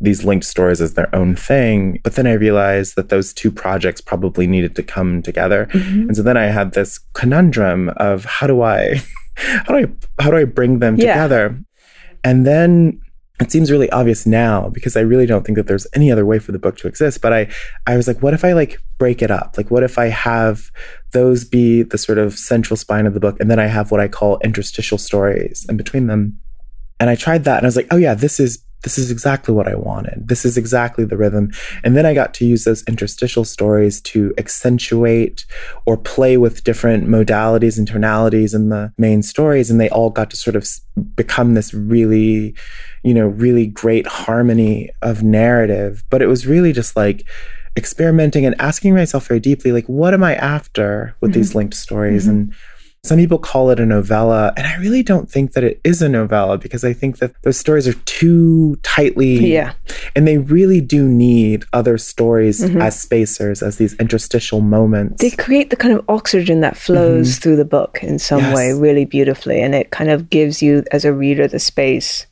[0.00, 1.98] these linked stories as their own thing.
[2.02, 5.68] But then I realized that those two projects probably needed to come together.
[5.72, 6.00] Mm-hmm.
[6.08, 9.00] And so then I had this conundrum of how do I
[9.36, 11.14] how do I how do I bring them Yeah.
[11.14, 11.58] together?
[12.24, 13.00] And then
[13.38, 16.38] it seems really obvious now because I really don't think that there's any other way
[16.38, 17.20] for the book to exist.
[17.20, 17.48] But I,
[17.86, 19.54] I was like, what if I like break it up?
[19.56, 20.70] Like, what if I have
[21.12, 24.00] those be the sort of central spine of the book, and then I have what
[24.00, 26.38] I call interstitial stories in between them.
[26.98, 29.52] And I tried that, and I was like, oh yeah, this is this is exactly
[29.52, 30.28] what I wanted.
[30.28, 31.50] This is exactly the rhythm.
[31.82, 35.44] And then I got to use those interstitial stories to accentuate
[35.86, 39.70] or play with different modalities and tonalities in the main stories.
[39.70, 40.68] And they all got to sort of
[41.16, 42.54] become this really,
[43.02, 46.04] you know, really great harmony of narrative.
[46.10, 47.26] But it was really just like
[47.76, 51.40] experimenting and asking myself very deeply, like, what am I after with mm-hmm.
[51.40, 52.26] these linked stories?
[52.26, 52.30] Mm-hmm.
[52.30, 52.54] And
[53.06, 56.08] some people call it a novella, and I really don't think that it is a
[56.08, 59.72] novella because I think that those stories are too tightly, Yeah.
[60.14, 62.80] and they really do need other stories mm-hmm.
[62.80, 65.22] as spacers, as these interstitial moments.
[65.22, 67.40] They create the kind of oxygen that flows mm-hmm.
[67.40, 68.56] through the book in some Yes.
[68.56, 69.60] way really beautifully.
[69.62, 72.26] And it kind of gives you, as a reader, the space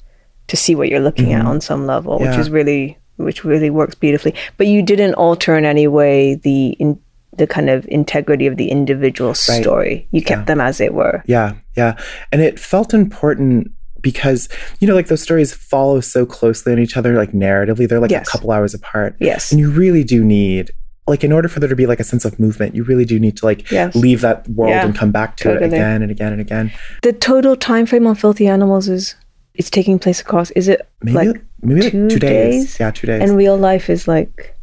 [0.49, 1.49] to see what you're looking at mm-hmm.
[1.49, 4.35] on some level, which is really, which really works beautifully.
[4.57, 7.01] But you didn't alter in any way the, in,
[7.39, 10.07] the kind of integrity of the individual story.
[10.11, 11.23] You kept them as they were.
[11.27, 11.99] Yeah, yeah.
[12.33, 13.71] And it felt important
[14.01, 14.49] because,
[14.81, 17.89] you know, like those stories follow so closely on each other, like narratively.
[17.89, 18.29] They're like Yes.
[18.29, 19.17] a couple hours apart.
[19.19, 19.51] Yes.
[19.51, 20.71] And you really do need,
[21.07, 23.19] like, in order for there to be like a sense of movement, you really do
[23.19, 23.95] need to like Yes.
[23.97, 26.71] leave that world Yeah, and come back to it again and again and again.
[27.03, 29.15] The total time frame on Filthy Animals is
[29.55, 30.51] it's taking place across.
[30.53, 32.55] Is it Maybe like like, maybe like two two days.
[32.67, 32.81] days?
[32.81, 33.23] Yeah, two days.
[33.23, 34.54] and real life is like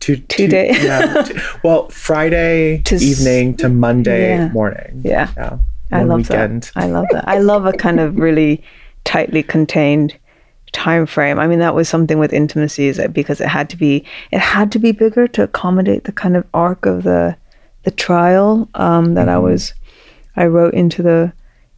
[0.00, 0.82] two, two days.
[0.82, 1.22] yeah.
[1.22, 4.48] two- well, Friday To evening to Monday Yeah.
[4.48, 5.02] morning.
[5.04, 5.28] Yeah.
[5.36, 5.58] Yeah.
[5.92, 6.64] I love weekend.
[6.74, 6.82] that.
[6.82, 7.26] I love that.
[7.28, 8.62] I love a kind of really
[9.04, 10.16] tightly contained
[10.72, 11.38] time frame.
[11.40, 14.38] I mean, that was something with intimacy is that because it had to be it
[14.38, 17.36] had to be bigger to accommodate the kind of arc of the
[17.82, 19.44] the trial um, that I Mm-hmm.
[19.44, 19.74] was
[20.36, 21.32] I wrote into the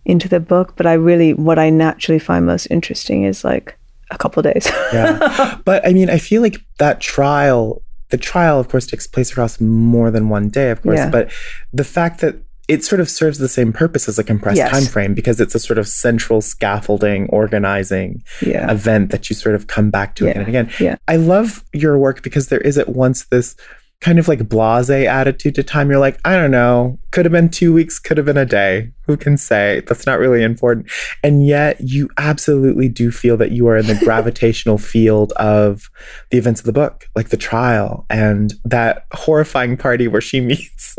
[0.05, 0.75] into the book.
[0.77, 3.79] But I really what I naturally find most interesting is like
[4.11, 4.67] a couple days.
[4.93, 5.59] yeah.
[5.65, 7.81] But I mean, I feel like that trial,
[8.13, 10.99] the trial, of course, takes place across more than one day, of course.
[10.99, 11.11] Yeah.
[11.11, 11.33] But
[11.73, 12.37] the fact that
[12.69, 14.71] it sort of serves the same purpose as a compressed Yes.
[14.71, 18.71] time frame because it's a sort of central scaffolding, organizing yeah.
[18.71, 20.71] event that you sort of come back to again and again.
[20.79, 20.97] Yeah.
[21.09, 23.57] I love your work because there is at once this
[24.03, 25.89] kind of like blase attitude to time.
[25.89, 28.91] You're like, I don't know, could have been two weeks, could have been a day.
[29.07, 29.83] Who can say?
[29.87, 30.91] That's not really important.
[31.23, 35.89] And yet you absolutely do feel that you are in the gravitational field of
[36.31, 40.99] the events of the book, like the trial and that horrifying party where she meets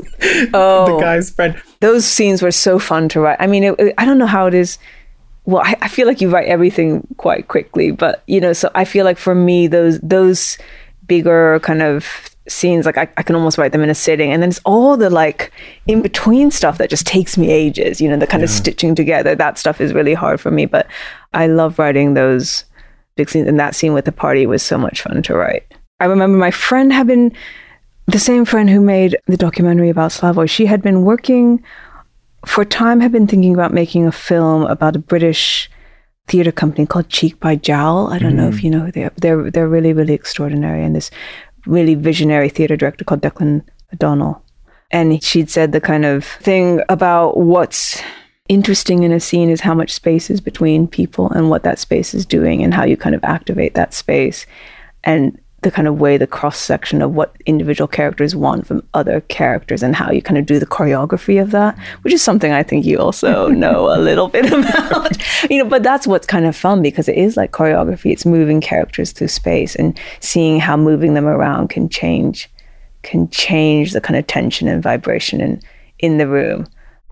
[0.54, 1.62] oh, the guy's friend.
[1.82, 3.38] Those scenes were so fun to write.
[3.42, 4.80] I mean, it, it, I don't know how it is
[5.46, 8.86] well I, I, feel like you write everything quite quickly but you know so i
[8.86, 10.58] feel like for me those those
[11.06, 14.42] bigger kind of scenes like I, I can almost write them in a sitting and
[14.42, 15.52] then it's all the like
[15.88, 18.46] in between stuff that just takes me ages you know the kind yeah.
[18.46, 20.88] of stitching together that stuff is really hard for me but
[21.34, 22.66] i love writing those
[23.16, 25.64] big scenes and that scene with the party was so much fun to write
[26.02, 27.32] i remember my friend had been
[28.08, 31.64] the same friend who made the documentary about Slavoj she had been working
[32.46, 35.70] for a time had been thinking about making a film about a british
[36.28, 38.08] theater company called Cheek by Jowl.
[38.08, 38.38] I don't mm.
[38.38, 38.64] know if mm.
[38.64, 41.12] you know who they're they're they're really really extraordinary and this
[41.66, 44.42] really visionary theater director called Declan O'Donnell.
[44.92, 48.02] And she'd said the kind of thing about what's
[48.50, 52.14] interesting in a scene is how much space is between people and what that space
[52.14, 54.46] is doing and how you kind of activate that space.
[55.04, 59.22] And the kind of way the cross section of what individual characters want from other
[59.22, 62.64] characters and how you kind of do the choreography of that, which is something I
[62.64, 65.18] think you also know a little bit about.
[65.50, 68.12] you know, but that's what's kind of fun because it is like choreography.
[68.12, 72.50] It's moving characters through space and seeing how moving them around can change
[73.02, 75.62] can change the kind of tension and vibration in
[76.00, 76.68] in the room.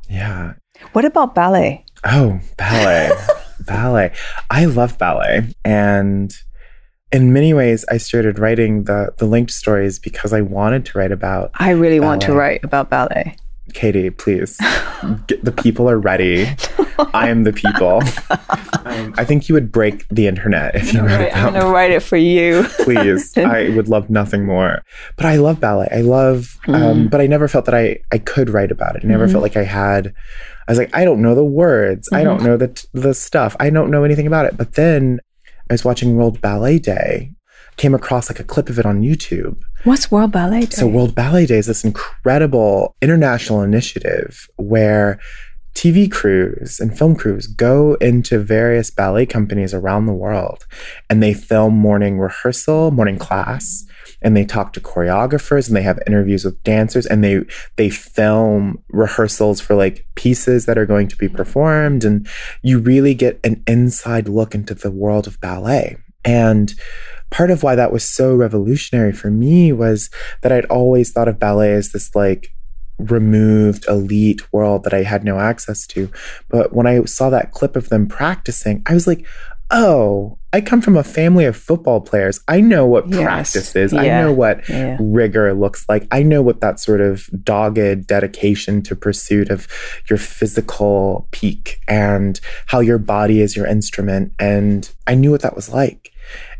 [0.09, 0.53] Yeah.
[0.93, 1.85] What about ballet?
[2.03, 3.11] Oh, ballet.
[3.65, 4.13] ballet.
[4.49, 6.33] I love ballet and
[7.11, 11.11] in many ways, I started writing the the linked stories because I wanted to write
[11.11, 11.51] about.
[11.55, 12.07] I really ballet.
[12.07, 13.35] want to write about ballet.
[13.73, 14.57] Katie, please.
[15.27, 16.49] Get, the people are ready.
[17.13, 18.01] I am the people.
[18.85, 21.35] Um, I think you would break the internet if you wrote it.
[21.35, 22.65] I'm going to write it for you.
[22.81, 23.37] please.
[23.37, 24.83] I would love nothing more.
[25.15, 25.87] But I love ballet.
[25.91, 26.75] I love, mm.
[26.75, 27.07] um, mm-hmm.
[27.07, 29.05] but I never felt that I, I could write about it.
[29.05, 29.33] I never mm-hmm.
[29.33, 30.13] felt like I had,
[30.67, 32.07] I was like, I don't know the words.
[32.09, 32.15] Mm-hmm.
[32.15, 32.45] I don't mm-hmm.
[32.45, 33.55] know the, the stuff.
[33.59, 34.57] I don't know anything about it.
[34.57, 35.19] But then
[35.71, 37.31] I was watching World Ballet Day,
[37.77, 39.61] came across like a clip of it on YouTube.
[39.85, 40.75] What's World Ballet Day?
[40.75, 45.17] So World Ballet Day is this incredible international initiative where
[45.73, 50.65] TV crews and film crews go into various ballet companies around the world
[51.09, 53.85] and they film morning rehearsal, morning class,
[54.21, 57.41] and they talk to choreographers and they have interviews with dancers and they
[57.75, 62.27] they film rehearsals for like pieces that are going to be performed and
[62.61, 66.73] you really get an inside look into the world of ballet and
[67.31, 70.09] part of why that was so revolutionary for me was
[70.41, 72.53] that I'd always thought of ballet as this like
[72.99, 76.11] removed elite world that I had no access to.
[76.49, 79.25] But when I saw that clip of them practicing, I was like,
[79.71, 82.41] oh, I come from a family of football players.
[82.47, 83.21] I know what yes.
[83.21, 83.93] practice is.
[83.93, 84.01] Yeah.
[84.01, 84.97] I know what yeah.
[84.99, 86.07] rigor looks like.
[86.11, 89.67] I know what that sort of dogged dedication to pursuit of
[90.09, 94.33] your physical peak and how your body is your instrument.
[94.39, 96.11] And I knew what that was like.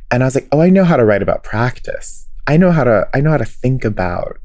[0.10, 2.27] And I was like, oh, I know how to write about practice.
[2.47, 4.38] I know how to I know how to think about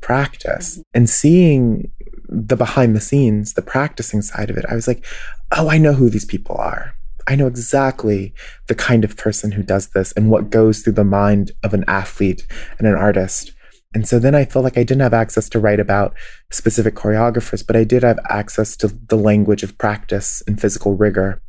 [0.00, 0.72] practice.
[0.74, 0.82] Mm-hmm.
[0.94, 1.90] And seeing
[2.28, 5.04] the behind the scenes, the practicing side of it, I was like,
[5.52, 6.94] oh, I know who these people are.
[7.30, 8.34] I know exactly
[8.66, 11.84] the kind of person who does this and what goes through the mind of an
[11.86, 12.44] athlete
[12.76, 13.52] and an artist.
[13.94, 16.12] And so then I felt like I didn't have access to write about
[16.50, 21.40] specific choreographers, but I did have access to the language of practice and physical rigor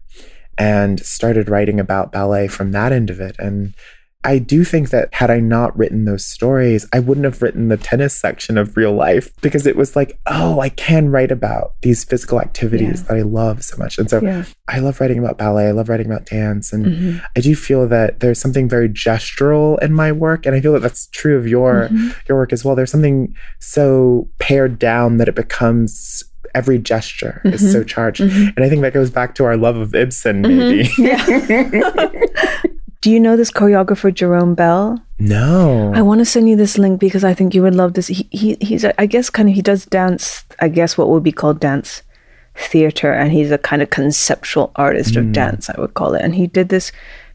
[0.56, 3.36] and started writing about ballet from that end of it.
[3.40, 3.74] And
[4.24, 7.78] I do think that had I not written those stories, I wouldn't have written the
[7.78, 12.04] tennis section of real life because it was like, oh, I can write about these
[12.04, 13.08] physical activities yeah.
[13.08, 13.98] that I love so much.
[13.98, 14.46] And so yeah.
[14.68, 15.68] I love writing about ballet.
[15.68, 16.72] I love writing about dance.
[16.72, 17.26] And mm-hmm.
[17.36, 20.46] I do feel that there's something very gestural in my work.
[20.46, 22.10] And I feel that that's true of your, mm-hmm.
[22.28, 22.76] your work as well.
[22.76, 27.54] There's something so pared down that it becomes every gesture mm-hmm.
[27.54, 28.22] is so charged.
[28.22, 28.50] Mm-hmm.
[28.56, 30.84] And I think that goes back to our love of Ibsen, maybe.
[30.84, 31.04] Mm-hmm.
[31.04, 32.50] Yeah.
[33.02, 35.04] Do you know this choreographer Jerome Bel?
[35.18, 35.92] No.
[35.96, 38.08] I want to send you this link because I think you would love this.
[38.08, 40.46] He, he he's I guess kind of he does dance.
[40.60, 42.04] I guess what would be called dance
[42.56, 45.18] theater, and he's a kind of conceptual artist mm.
[45.18, 45.68] of dance.
[45.68, 46.22] I would call it.
[46.22, 46.92] And he did this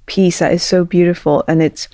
[0.07, 1.89] piece that is so beautiful, and it's.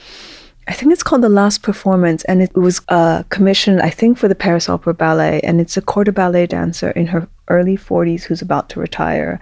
[0.68, 4.28] I think it's called The Last Performance, and it was uh, commissioned, I think, for
[4.28, 5.40] the Paris Opera Ballet.
[5.40, 9.40] And it's a corps de ballet dancer in her early 40s who's about to retire.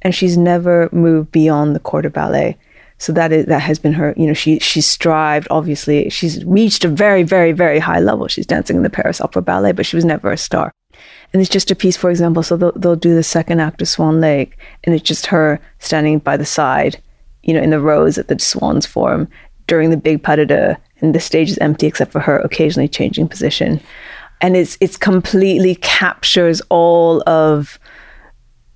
[0.00, 2.56] And she's never moved beyond the corps de ballet
[3.02, 4.14] so that is that has been her.
[4.16, 5.48] You know, she she's strived.
[5.50, 8.28] Obviously, she's reached a very, very, very high level.
[8.28, 10.70] She's dancing in the Paris Opera Ballet, but she was never a star.
[11.32, 12.44] And it's just a piece, for example.
[12.44, 16.20] So they'll they'll do the second act of Swan Lake, and it's just her standing
[16.20, 17.02] by the side,
[17.42, 19.26] you know, in the rows that the swans form
[19.66, 22.86] during the big pas de deux and the stage is empty except for her occasionally
[22.86, 23.80] changing position.
[24.40, 27.80] And it's it's completely captures all of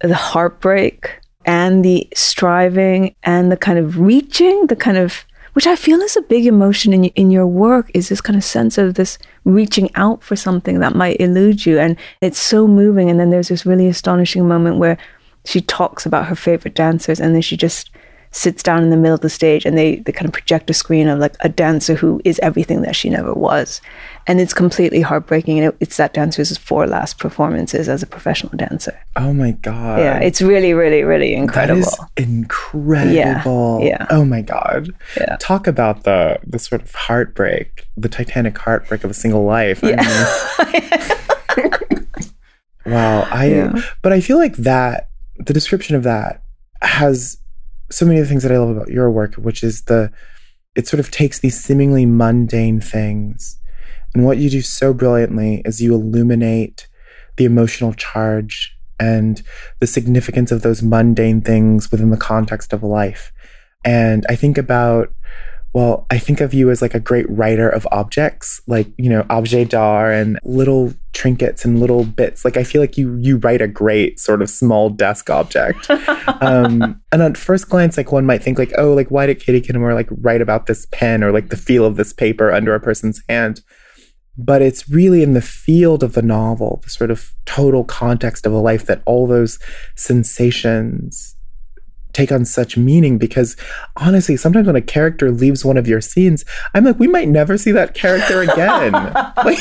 [0.00, 5.24] the heartbreak and the striving and the kind of reaching, the kind of
[5.54, 8.44] which I feel is a big emotion in in your work is this kind of
[8.44, 11.78] sense of this reaching out for something that might elude you.
[11.78, 13.08] And it's so moving.
[13.08, 14.98] And then there's this really astonishing moment where
[15.46, 17.90] she talks about her favorite dancers and then she just
[18.36, 20.74] sits down in the middle of the stage and they, they kind of project a
[20.74, 23.80] screen of like a dancer who is everything that she never was.
[24.26, 25.58] And it's completely heartbreaking.
[25.58, 29.00] And it, it's that dancer's four last performances as a professional dancer.
[29.16, 30.00] Oh my God.
[30.00, 31.80] Yeah, it's really, really, really incredible.
[31.80, 33.80] That is incredible.
[33.82, 33.88] Yeah.
[34.00, 34.06] yeah.
[34.10, 34.90] Oh my God.
[35.16, 35.36] Yeah.
[35.40, 39.80] Talk about the the sort of heartbreak, the titanic heartbreak of a single life.
[39.82, 39.96] Yeah.
[39.98, 42.06] I mean,
[42.84, 43.22] wow.
[43.30, 43.80] I Yeah.
[44.02, 45.08] but I feel like that
[45.38, 46.42] the description of that
[46.82, 47.38] has
[47.90, 50.10] so many of the things that I love about your work, which is the
[50.74, 53.58] it sort of takes these seemingly mundane things.
[54.14, 56.86] And what you do so brilliantly is you illuminate
[57.36, 59.42] the emotional charge and
[59.80, 63.32] the significance of those mundane things within the context of life.
[63.84, 65.14] And I think about,
[65.76, 69.26] well, I think of you as like a great writer of objects, like, you know,
[69.28, 72.46] objet d'art and little trinkets and little bits.
[72.46, 75.90] Like I feel like you you write a great sort of small desk object.
[76.40, 79.60] um, and at first glance, like one might think like, oh, like why did Katie
[79.60, 82.80] Kitamura like write about this pen or like the feel of this paper under a
[82.80, 83.60] person's hand?
[84.38, 88.54] But it's really in the field of the novel, the sort of total context of
[88.54, 89.58] a life that all those
[89.94, 91.35] sensations
[92.16, 93.56] take on such meaning because
[93.96, 97.58] honestly sometimes when a character leaves one of your scenes i'm like we might never
[97.58, 98.92] see that character again.
[99.44, 99.58] Like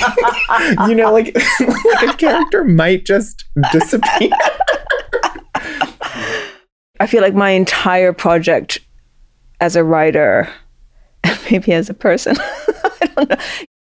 [0.88, 4.32] you know like, like a character might just disappear.
[7.00, 8.80] I feel like my entire project
[9.60, 10.50] as a writer,
[11.52, 13.38] maybe as a person, I don't know,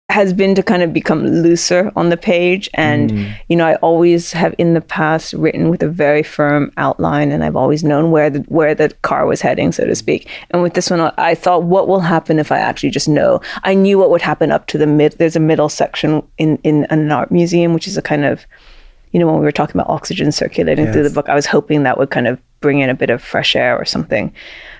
[0.10, 2.70] has been to kind of become looser on the page.
[2.76, 3.36] And, mm.
[3.50, 7.44] you know, I always have in the past written with a very firm outline and
[7.44, 10.30] I've always known where the, where the car was heading, so to speak.
[10.52, 13.42] And with this one, I thought, what will happen if I actually just know?
[13.64, 16.86] I knew what would happen up to the mid, there's a middle section in, in
[16.86, 18.46] an art museum, which is a kind of,
[19.16, 21.84] you know, when we were talking about oxygen circulating through the book, I was hoping
[21.84, 24.34] that would kind of bring in a bit of fresh air or something.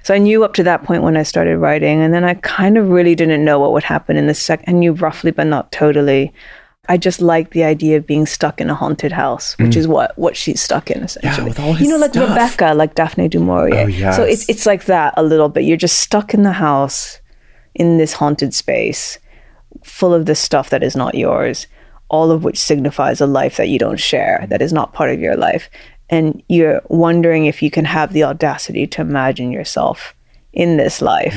[0.04, 2.78] So I knew up to that point when I started writing, and then I kind
[2.78, 4.66] of really didn't know what would happen in the second.
[4.68, 6.34] I knew roughly, but not totally.
[6.90, 9.78] I just liked the idea of being stuck in a haunted house, which mm.
[9.78, 11.48] is what what she's stuck in essentially.
[11.48, 12.28] with all his you know, like stuff.
[12.28, 13.86] Rebecca, like Daphne du Maurier.
[13.86, 14.18] Oh, yes.
[14.18, 15.64] So it's it's like that a little bit.
[15.64, 17.22] You're just stuck in the house,
[17.74, 19.18] in this haunted space,
[19.86, 21.68] full of this stuff that is not yours,
[22.16, 25.20] all of which signifies a life that you don't share, that is not part of
[25.20, 25.70] your life.
[26.10, 30.16] And you're wondering if you can have the audacity to imagine yourself
[30.54, 31.36] in this life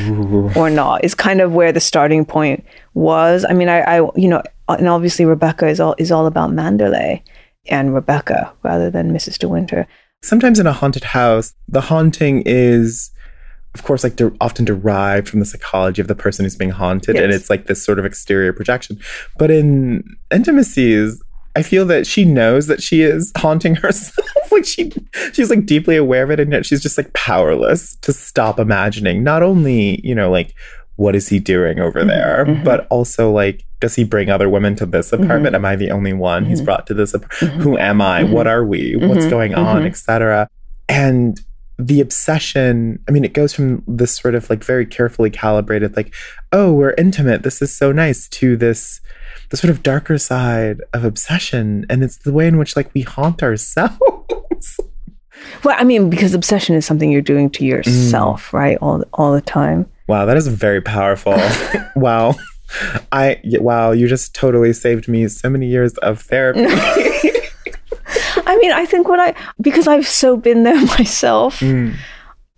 [0.56, 2.64] or not is kind of where the starting point
[2.94, 3.44] was.
[3.48, 7.22] I mean, I, I you know, and obviously Rebecca is all is all about Manderley
[7.66, 9.38] and Rebecca rather than Mrs.
[9.38, 9.86] De Winter.
[10.22, 13.10] sometimes in a haunted house the haunting is
[13.78, 17.14] of course like de- often derived from the psychology of the person who's being haunted
[17.16, 18.98] and it's like this sort of exterior projection.
[19.38, 21.22] But in intimacies
[21.56, 24.28] i feel that she knows that she is haunting herself.
[24.52, 24.92] Like she
[25.32, 29.22] she's like deeply aware of it and yet she's just like powerless to stop imagining
[29.22, 30.54] not only you know like
[30.96, 32.64] what is he doing over there mhm.
[32.64, 35.54] but also like does he bring other women to this apartment?
[35.54, 36.64] Am i the only one he's Mhm.
[36.64, 37.48] brought to this ap- Mhm.
[37.62, 38.24] who am i?
[38.24, 38.96] What are we?
[38.96, 39.84] What's going on?
[39.86, 40.48] Etc
[40.88, 41.40] and
[41.78, 46.12] the obsession i mean it goes from this sort of like very carefully calibrated like
[46.52, 47.42] oh we're intimate.
[47.42, 49.00] This is so nice to this
[49.50, 51.86] the sort of darker side of obsession.
[51.88, 53.98] And it's the way in which like we haunt ourselves.
[55.62, 58.52] Well, I mean, because obsession is something you're doing to yourself, mm.
[58.54, 58.78] right?
[58.82, 59.86] All all the time.
[60.08, 61.36] wow that is very powerful.
[61.96, 62.34] Wow.
[63.12, 66.66] I wow you just totally saved me so many years of therapy
[68.48, 71.94] I mean, I think what I because I've so been there myself, Mm.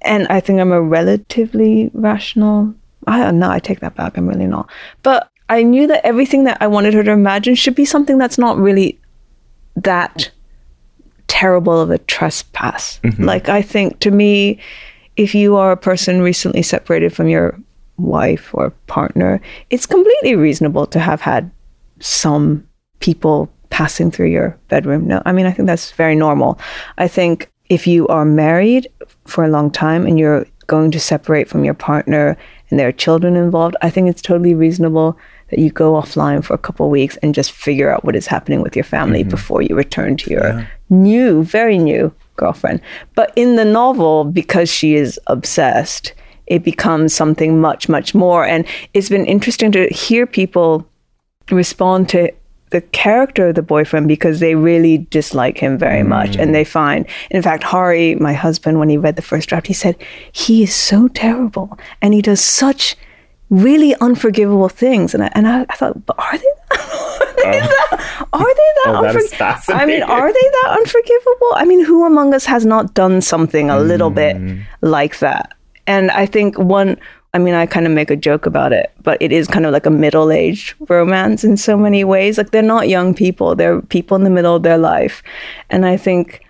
[0.03, 2.73] and I think I'm a relatively rational.
[3.07, 3.51] I don't know.
[3.51, 4.17] I take that back.
[4.17, 4.71] I'm really not.
[5.03, 8.39] But I knew that everything that I wanted her to imagine should be something that's
[8.39, 8.99] not really
[9.77, 10.31] that
[11.27, 13.01] terrible of a trespass.
[13.19, 14.59] Like I think to me,
[15.17, 17.59] if you are a person recently separated from your
[17.97, 21.51] wife or partner, it's completely reasonable to have had
[22.01, 22.67] some
[23.01, 25.07] people passing through your bedroom.
[25.07, 26.59] No, I mean, I think that's very normal.
[26.99, 28.89] I think if you are married
[29.27, 32.37] for a long time and you're going to separate from your partner
[32.69, 35.17] and there are children involved, I think it's totally reasonable
[35.51, 38.27] that you go offline for a couple of weeks and just figure out what is
[38.27, 39.31] happening with your family mm-hmm.
[39.31, 42.81] before you return to your new, very new girlfriend.
[43.15, 46.13] But in the novel, because she is obsessed,
[46.47, 48.45] it becomes something much, much more.
[48.45, 48.65] And
[48.95, 50.87] it's been interesting to hear people
[51.51, 52.33] respond to
[52.71, 56.37] the character of the boyfriend because they really dislike him very much.
[56.37, 56.53] And mm.
[56.53, 59.97] they find, in fact, Hari, my husband, when he read the first draft, he said,
[60.33, 62.97] he is so terrible and he does such
[63.51, 65.15] really unforgivable things.
[65.15, 66.53] And I, and I, I thought, but are they?
[66.71, 67.67] are they oh.
[67.69, 68.27] that?
[68.33, 68.71] Are they that?
[68.87, 71.53] Oh, that is unfor- I mean, are they that unforgivable?
[71.55, 74.65] I mean, who among us has not done something a little bit mm.
[74.81, 75.55] like that?
[75.87, 76.99] And I think one,
[77.33, 79.73] I mean, I kind of make a joke about it, but it is kind of
[79.73, 82.39] like a middle aged romance in so many ways.
[82.39, 85.23] Like, they're not young people, they're people in the middle of their life.
[85.69, 86.45] And I think.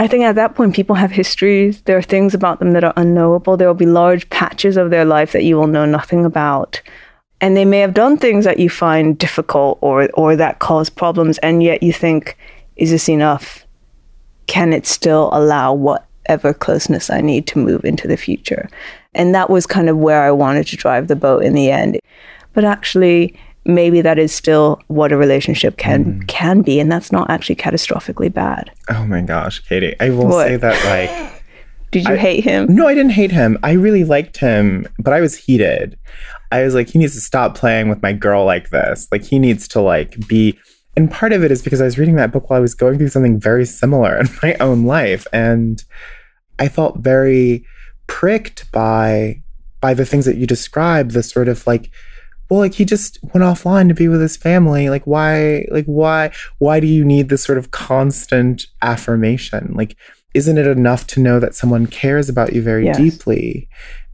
[0.00, 1.82] I think at that point, people have histories.
[1.82, 3.56] There are things about them that are unknowable.
[3.56, 6.80] There will be large patches of their life that you will know nothing about.
[7.40, 11.38] And they may have done things that you find difficult or, or that cause problems.
[11.38, 12.36] And yet you think,
[12.76, 13.66] is this enough?
[14.46, 18.68] Can it still allow whatever closeness I need to move into the future?
[19.18, 21.98] And that was kind of where I wanted to drive the boat in the end.
[22.54, 26.28] But actually, maybe that is still what a relationship can mm.
[26.28, 28.70] can be, and that's not actually catastrophically bad.
[28.88, 29.94] Oh my gosh, Katie.
[30.00, 30.46] I will What?
[30.46, 31.34] say that like
[31.90, 32.74] Did you hate him?
[32.74, 33.58] No, I didn't hate him.
[33.62, 35.98] I really liked him, but I was heated.
[36.52, 39.08] I was like, he needs to stop playing with my girl like this.
[39.10, 40.58] Like he needs to like be
[40.96, 42.98] and part of it is because I was reading that book while I was going
[42.98, 45.26] through something very similar in my own life.
[45.32, 45.82] And
[46.58, 47.64] I felt very
[48.08, 49.40] pricked by
[49.80, 51.90] by the things that you describe the sort of like
[52.50, 54.88] well, like he just went offline to be with his family.
[54.90, 59.74] Like why like why why do you need this sort of constant affirmation?
[59.74, 59.96] Like
[60.34, 62.96] isn't it enough to know that someone cares about you very Yes.
[62.96, 63.68] deeply?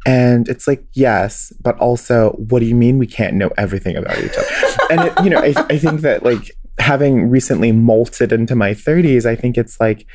[0.07, 4.18] And it's like, yes, but also, what do you mean we can't know everything about
[4.18, 4.47] each other?
[4.90, 9.24] and, it, you know, I, I think that like having recently molted into my 30s,
[9.24, 10.07] I think it's like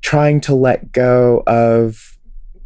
[0.00, 2.11] trying to let go of,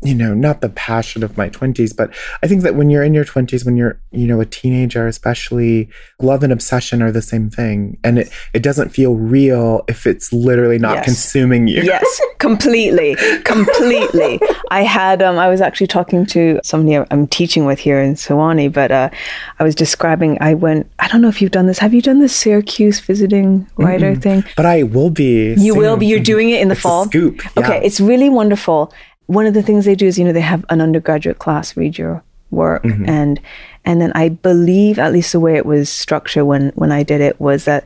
[0.03, 3.15] you know, not the passion of my 20s, but I think that when you're in
[3.15, 5.89] your 20s, when you're, you know, a teenager, especially,
[6.21, 7.99] love and obsession are the same thing.
[8.05, 11.05] And it, it doesn't feel real if it's literally not Yes.
[11.07, 11.83] consuming you.
[11.83, 14.41] yes, completely, completely.
[14.71, 18.73] I had, um, I was actually talking to somebody I'm teaching with here in Sewanee,
[18.73, 19.11] but uh,
[19.59, 20.39] I was describing.
[20.41, 20.91] I went.
[20.99, 21.79] I don't know if you've done this.
[21.79, 24.45] Have you done the Syracuse visiting writer thing?
[24.57, 25.51] But I will be.
[25.55, 25.79] You soon.
[25.79, 26.07] will be.
[26.07, 27.05] You're doing it in the It's a fall.
[27.07, 28.93] scoop, Okay, it's really wonderful.
[29.27, 31.99] One of the things they do is, you know, they have an undergraduate class read
[31.99, 33.09] your work, Mm-hmm.
[33.09, 33.41] and
[33.85, 37.21] and then I believe, at least the way it was structured when when I did
[37.21, 37.85] it, was that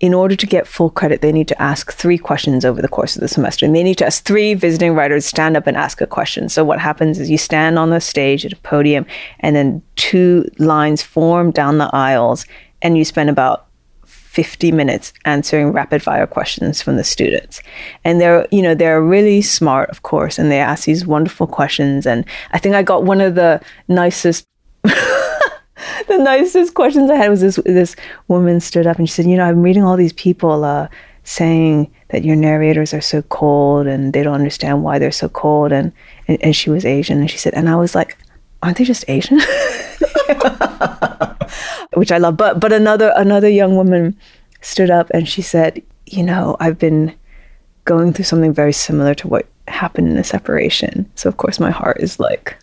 [0.00, 3.14] in order to get full credit, they need to ask three questions over the course
[3.14, 6.00] of the semester, and they need to ask three visiting writers stand up and ask
[6.00, 6.48] a question.
[6.48, 9.06] So what happens is you stand on the stage at a podium,
[9.40, 12.46] and then two lines form down the aisles,
[12.82, 13.66] and you spend about
[14.32, 17.60] 50 minutes answering rapid fire questions from the students.
[18.02, 22.06] And they're, you know, they're really smart, of course, and they ask these wonderful questions.
[22.06, 24.46] And I think I got one of the nicest
[24.84, 27.94] the nicest questions I had was this this
[28.28, 30.88] woman stood up and she said, "You know, I'm reading all these people uh,
[31.24, 35.72] saying that your narrators are so cold and they don't understand why they're so cold."
[35.72, 35.92] And,
[36.26, 38.16] and and she was Asian, and she said, and I was like,
[38.62, 39.40] "Aren't they just Asian?"
[41.94, 42.36] Which I love.
[42.36, 44.16] But but another another young woman
[44.60, 47.14] stood up and she said, "You know, I've been
[47.84, 51.10] going through something very similar to what happened in a separation.
[51.14, 52.56] So of course my heart is like."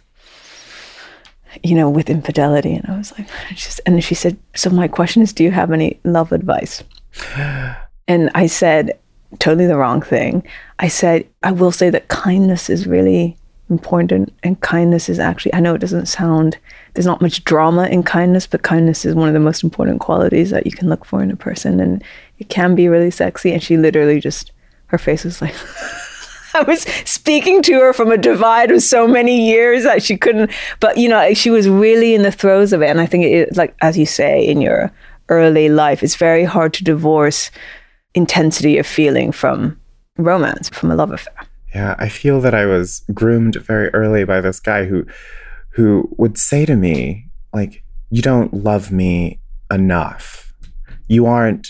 [1.64, 2.74] you know, with infidelity.
[2.76, 5.72] And I was like, just, and she said, so my question is, do you have
[5.72, 6.84] any love advice?
[8.08, 8.98] And I said,
[9.38, 10.44] totally the wrong thing.
[10.80, 13.38] I said, I will say that kindness is really
[13.70, 14.34] important.
[14.44, 16.58] And kindness is actually, I know it doesn't sound,
[16.94, 20.50] there's not much drama in kindness, but kindness is one of the most important qualities
[20.50, 21.80] that you can look for in a person.
[21.80, 22.04] And
[22.40, 23.52] it can be really sexy.
[23.52, 24.52] And she literally just,
[24.88, 25.56] her face was like,
[26.54, 30.52] I was speaking to her from a divide of so many years that she couldn't,
[30.80, 32.90] but you know, she was really in the throes of it.
[32.90, 34.92] And I think it, like, as you say, in your
[35.30, 37.52] early life, it's very hard to divorce
[38.16, 39.80] intensity of feeling from
[40.18, 41.39] romance, from a love affair.
[41.74, 45.06] Yeah, I feel that I was groomed very early by this guy who
[45.72, 49.40] who would say to me like you don't love me
[49.72, 50.54] enough.
[51.08, 51.68] You aren't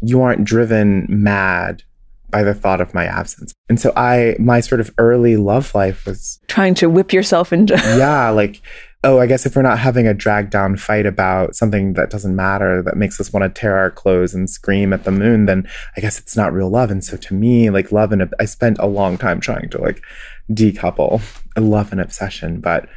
[0.00, 1.82] you aren't driven mad
[2.30, 3.52] by the thought of my absence.
[3.68, 7.74] And so I my sort of early love life was Trying to whip yourself into.
[7.96, 8.60] yeah, like
[9.04, 12.34] oh, I guess if we're not having a drag down fight about something that doesn't
[12.34, 15.68] matter that makes us want to tear our clothes and scream at the moon, then
[15.96, 16.90] I guess it's not real love.
[16.90, 20.02] And so to me, like love and I spent a long time trying to like
[20.50, 21.20] decouple
[21.56, 22.60] love and obsession.
[22.60, 22.88] But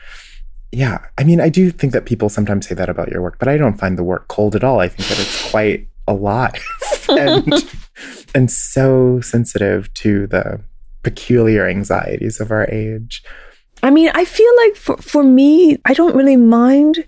[0.71, 3.49] yeah, I mean, I do think that people sometimes say that about your work, but
[3.49, 4.79] I don't find the work cold at all.
[4.79, 6.65] I think that it's quite alive
[7.09, 7.53] and
[8.35, 10.61] and so sensitive to the
[11.03, 13.23] peculiar anxieties of our age.
[13.83, 17.05] I mean, I feel like for, for me, I don't really mind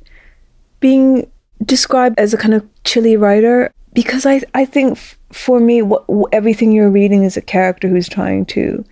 [0.79, 1.29] being
[1.63, 6.05] described as a kind of chilly writer because I, I think f- for me, what,
[6.31, 8.85] everything you're reading is a character who's trying to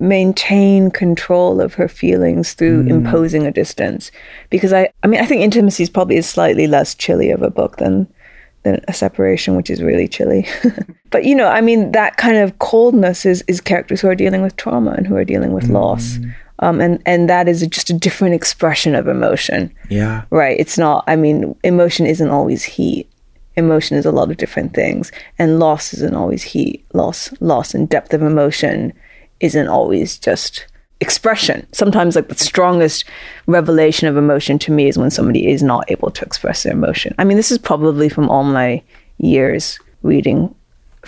[0.00, 2.90] maintain control of her feelings through mm.
[2.90, 4.10] imposing a distance.
[4.50, 7.50] Because I, I mean, I think intimacy is probably a slightly less chilly of a
[7.50, 8.06] book than
[8.64, 10.46] than a separation, which is really chilly.
[11.10, 14.42] but you know, I mean, that kind of coldness is is characters who are dealing
[14.42, 15.72] with trauma and who are dealing with mm.
[15.72, 16.18] loss.
[16.60, 19.72] Um, and and that is just a different expression of emotion.
[19.88, 20.24] Yeah.
[20.30, 20.58] Right.
[20.58, 21.04] It's not.
[21.06, 23.08] I mean, emotion isn't always heat.
[23.56, 26.84] Emotion is a lot of different things, and loss isn't always heat.
[26.94, 28.92] Loss, loss, and depth of emotion
[29.40, 30.66] isn't always just
[31.00, 31.66] expression.
[31.72, 33.04] Sometimes, like the strongest
[33.46, 37.14] revelation of emotion to me is when somebody is not able to express their emotion.
[37.18, 38.82] I mean, this is probably from all my
[39.18, 40.54] years reading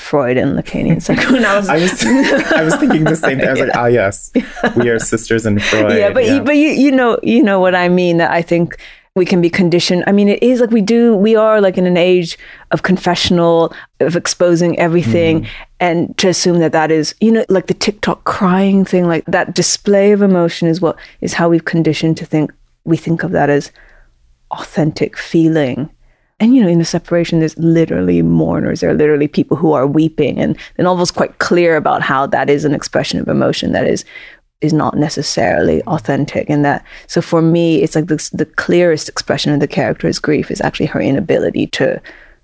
[0.00, 1.70] Freud and Lacanian psychoanalysis.
[1.70, 3.46] I was, I was thinking the same thing.
[3.46, 3.64] I was yeah.
[3.66, 4.32] like, ah, yes,
[4.76, 5.96] we are sisters in Freud.
[5.96, 6.36] Yeah, but yeah.
[6.36, 8.16] You, but you, you know, you know what I mean.
[8.16, 8.78] That I think
[9.14, 10.04] we can be conditioned.
[10.06, 11.14] I mean, it is like we do.
[11.14, 12.38] We are like in an age
[12.70, 15.48] of confessional, of exposing everything, mm.
[15.78, 19.54] and to assume that that is, you know, like the TikTok crying thing, like that
[19.54, 22.52] display of emotion is what is how we've conditioned to think.
[22.84, 23.70] We think of that as
[24.50, 25.90] authentic feeling
[26.40, 29.86] and you know in the separation there's literally mourners there are literally people who are
[29.86, 33.86] weeping and the novel's quite clear about how that is an expression of emotion that
[33.86, 34.04] is
[34.60, 39.52] is not necessarily authentic and that so for me it's like the, the clearest expression
[39.52, 42.00] of the character's grief is actually her inability to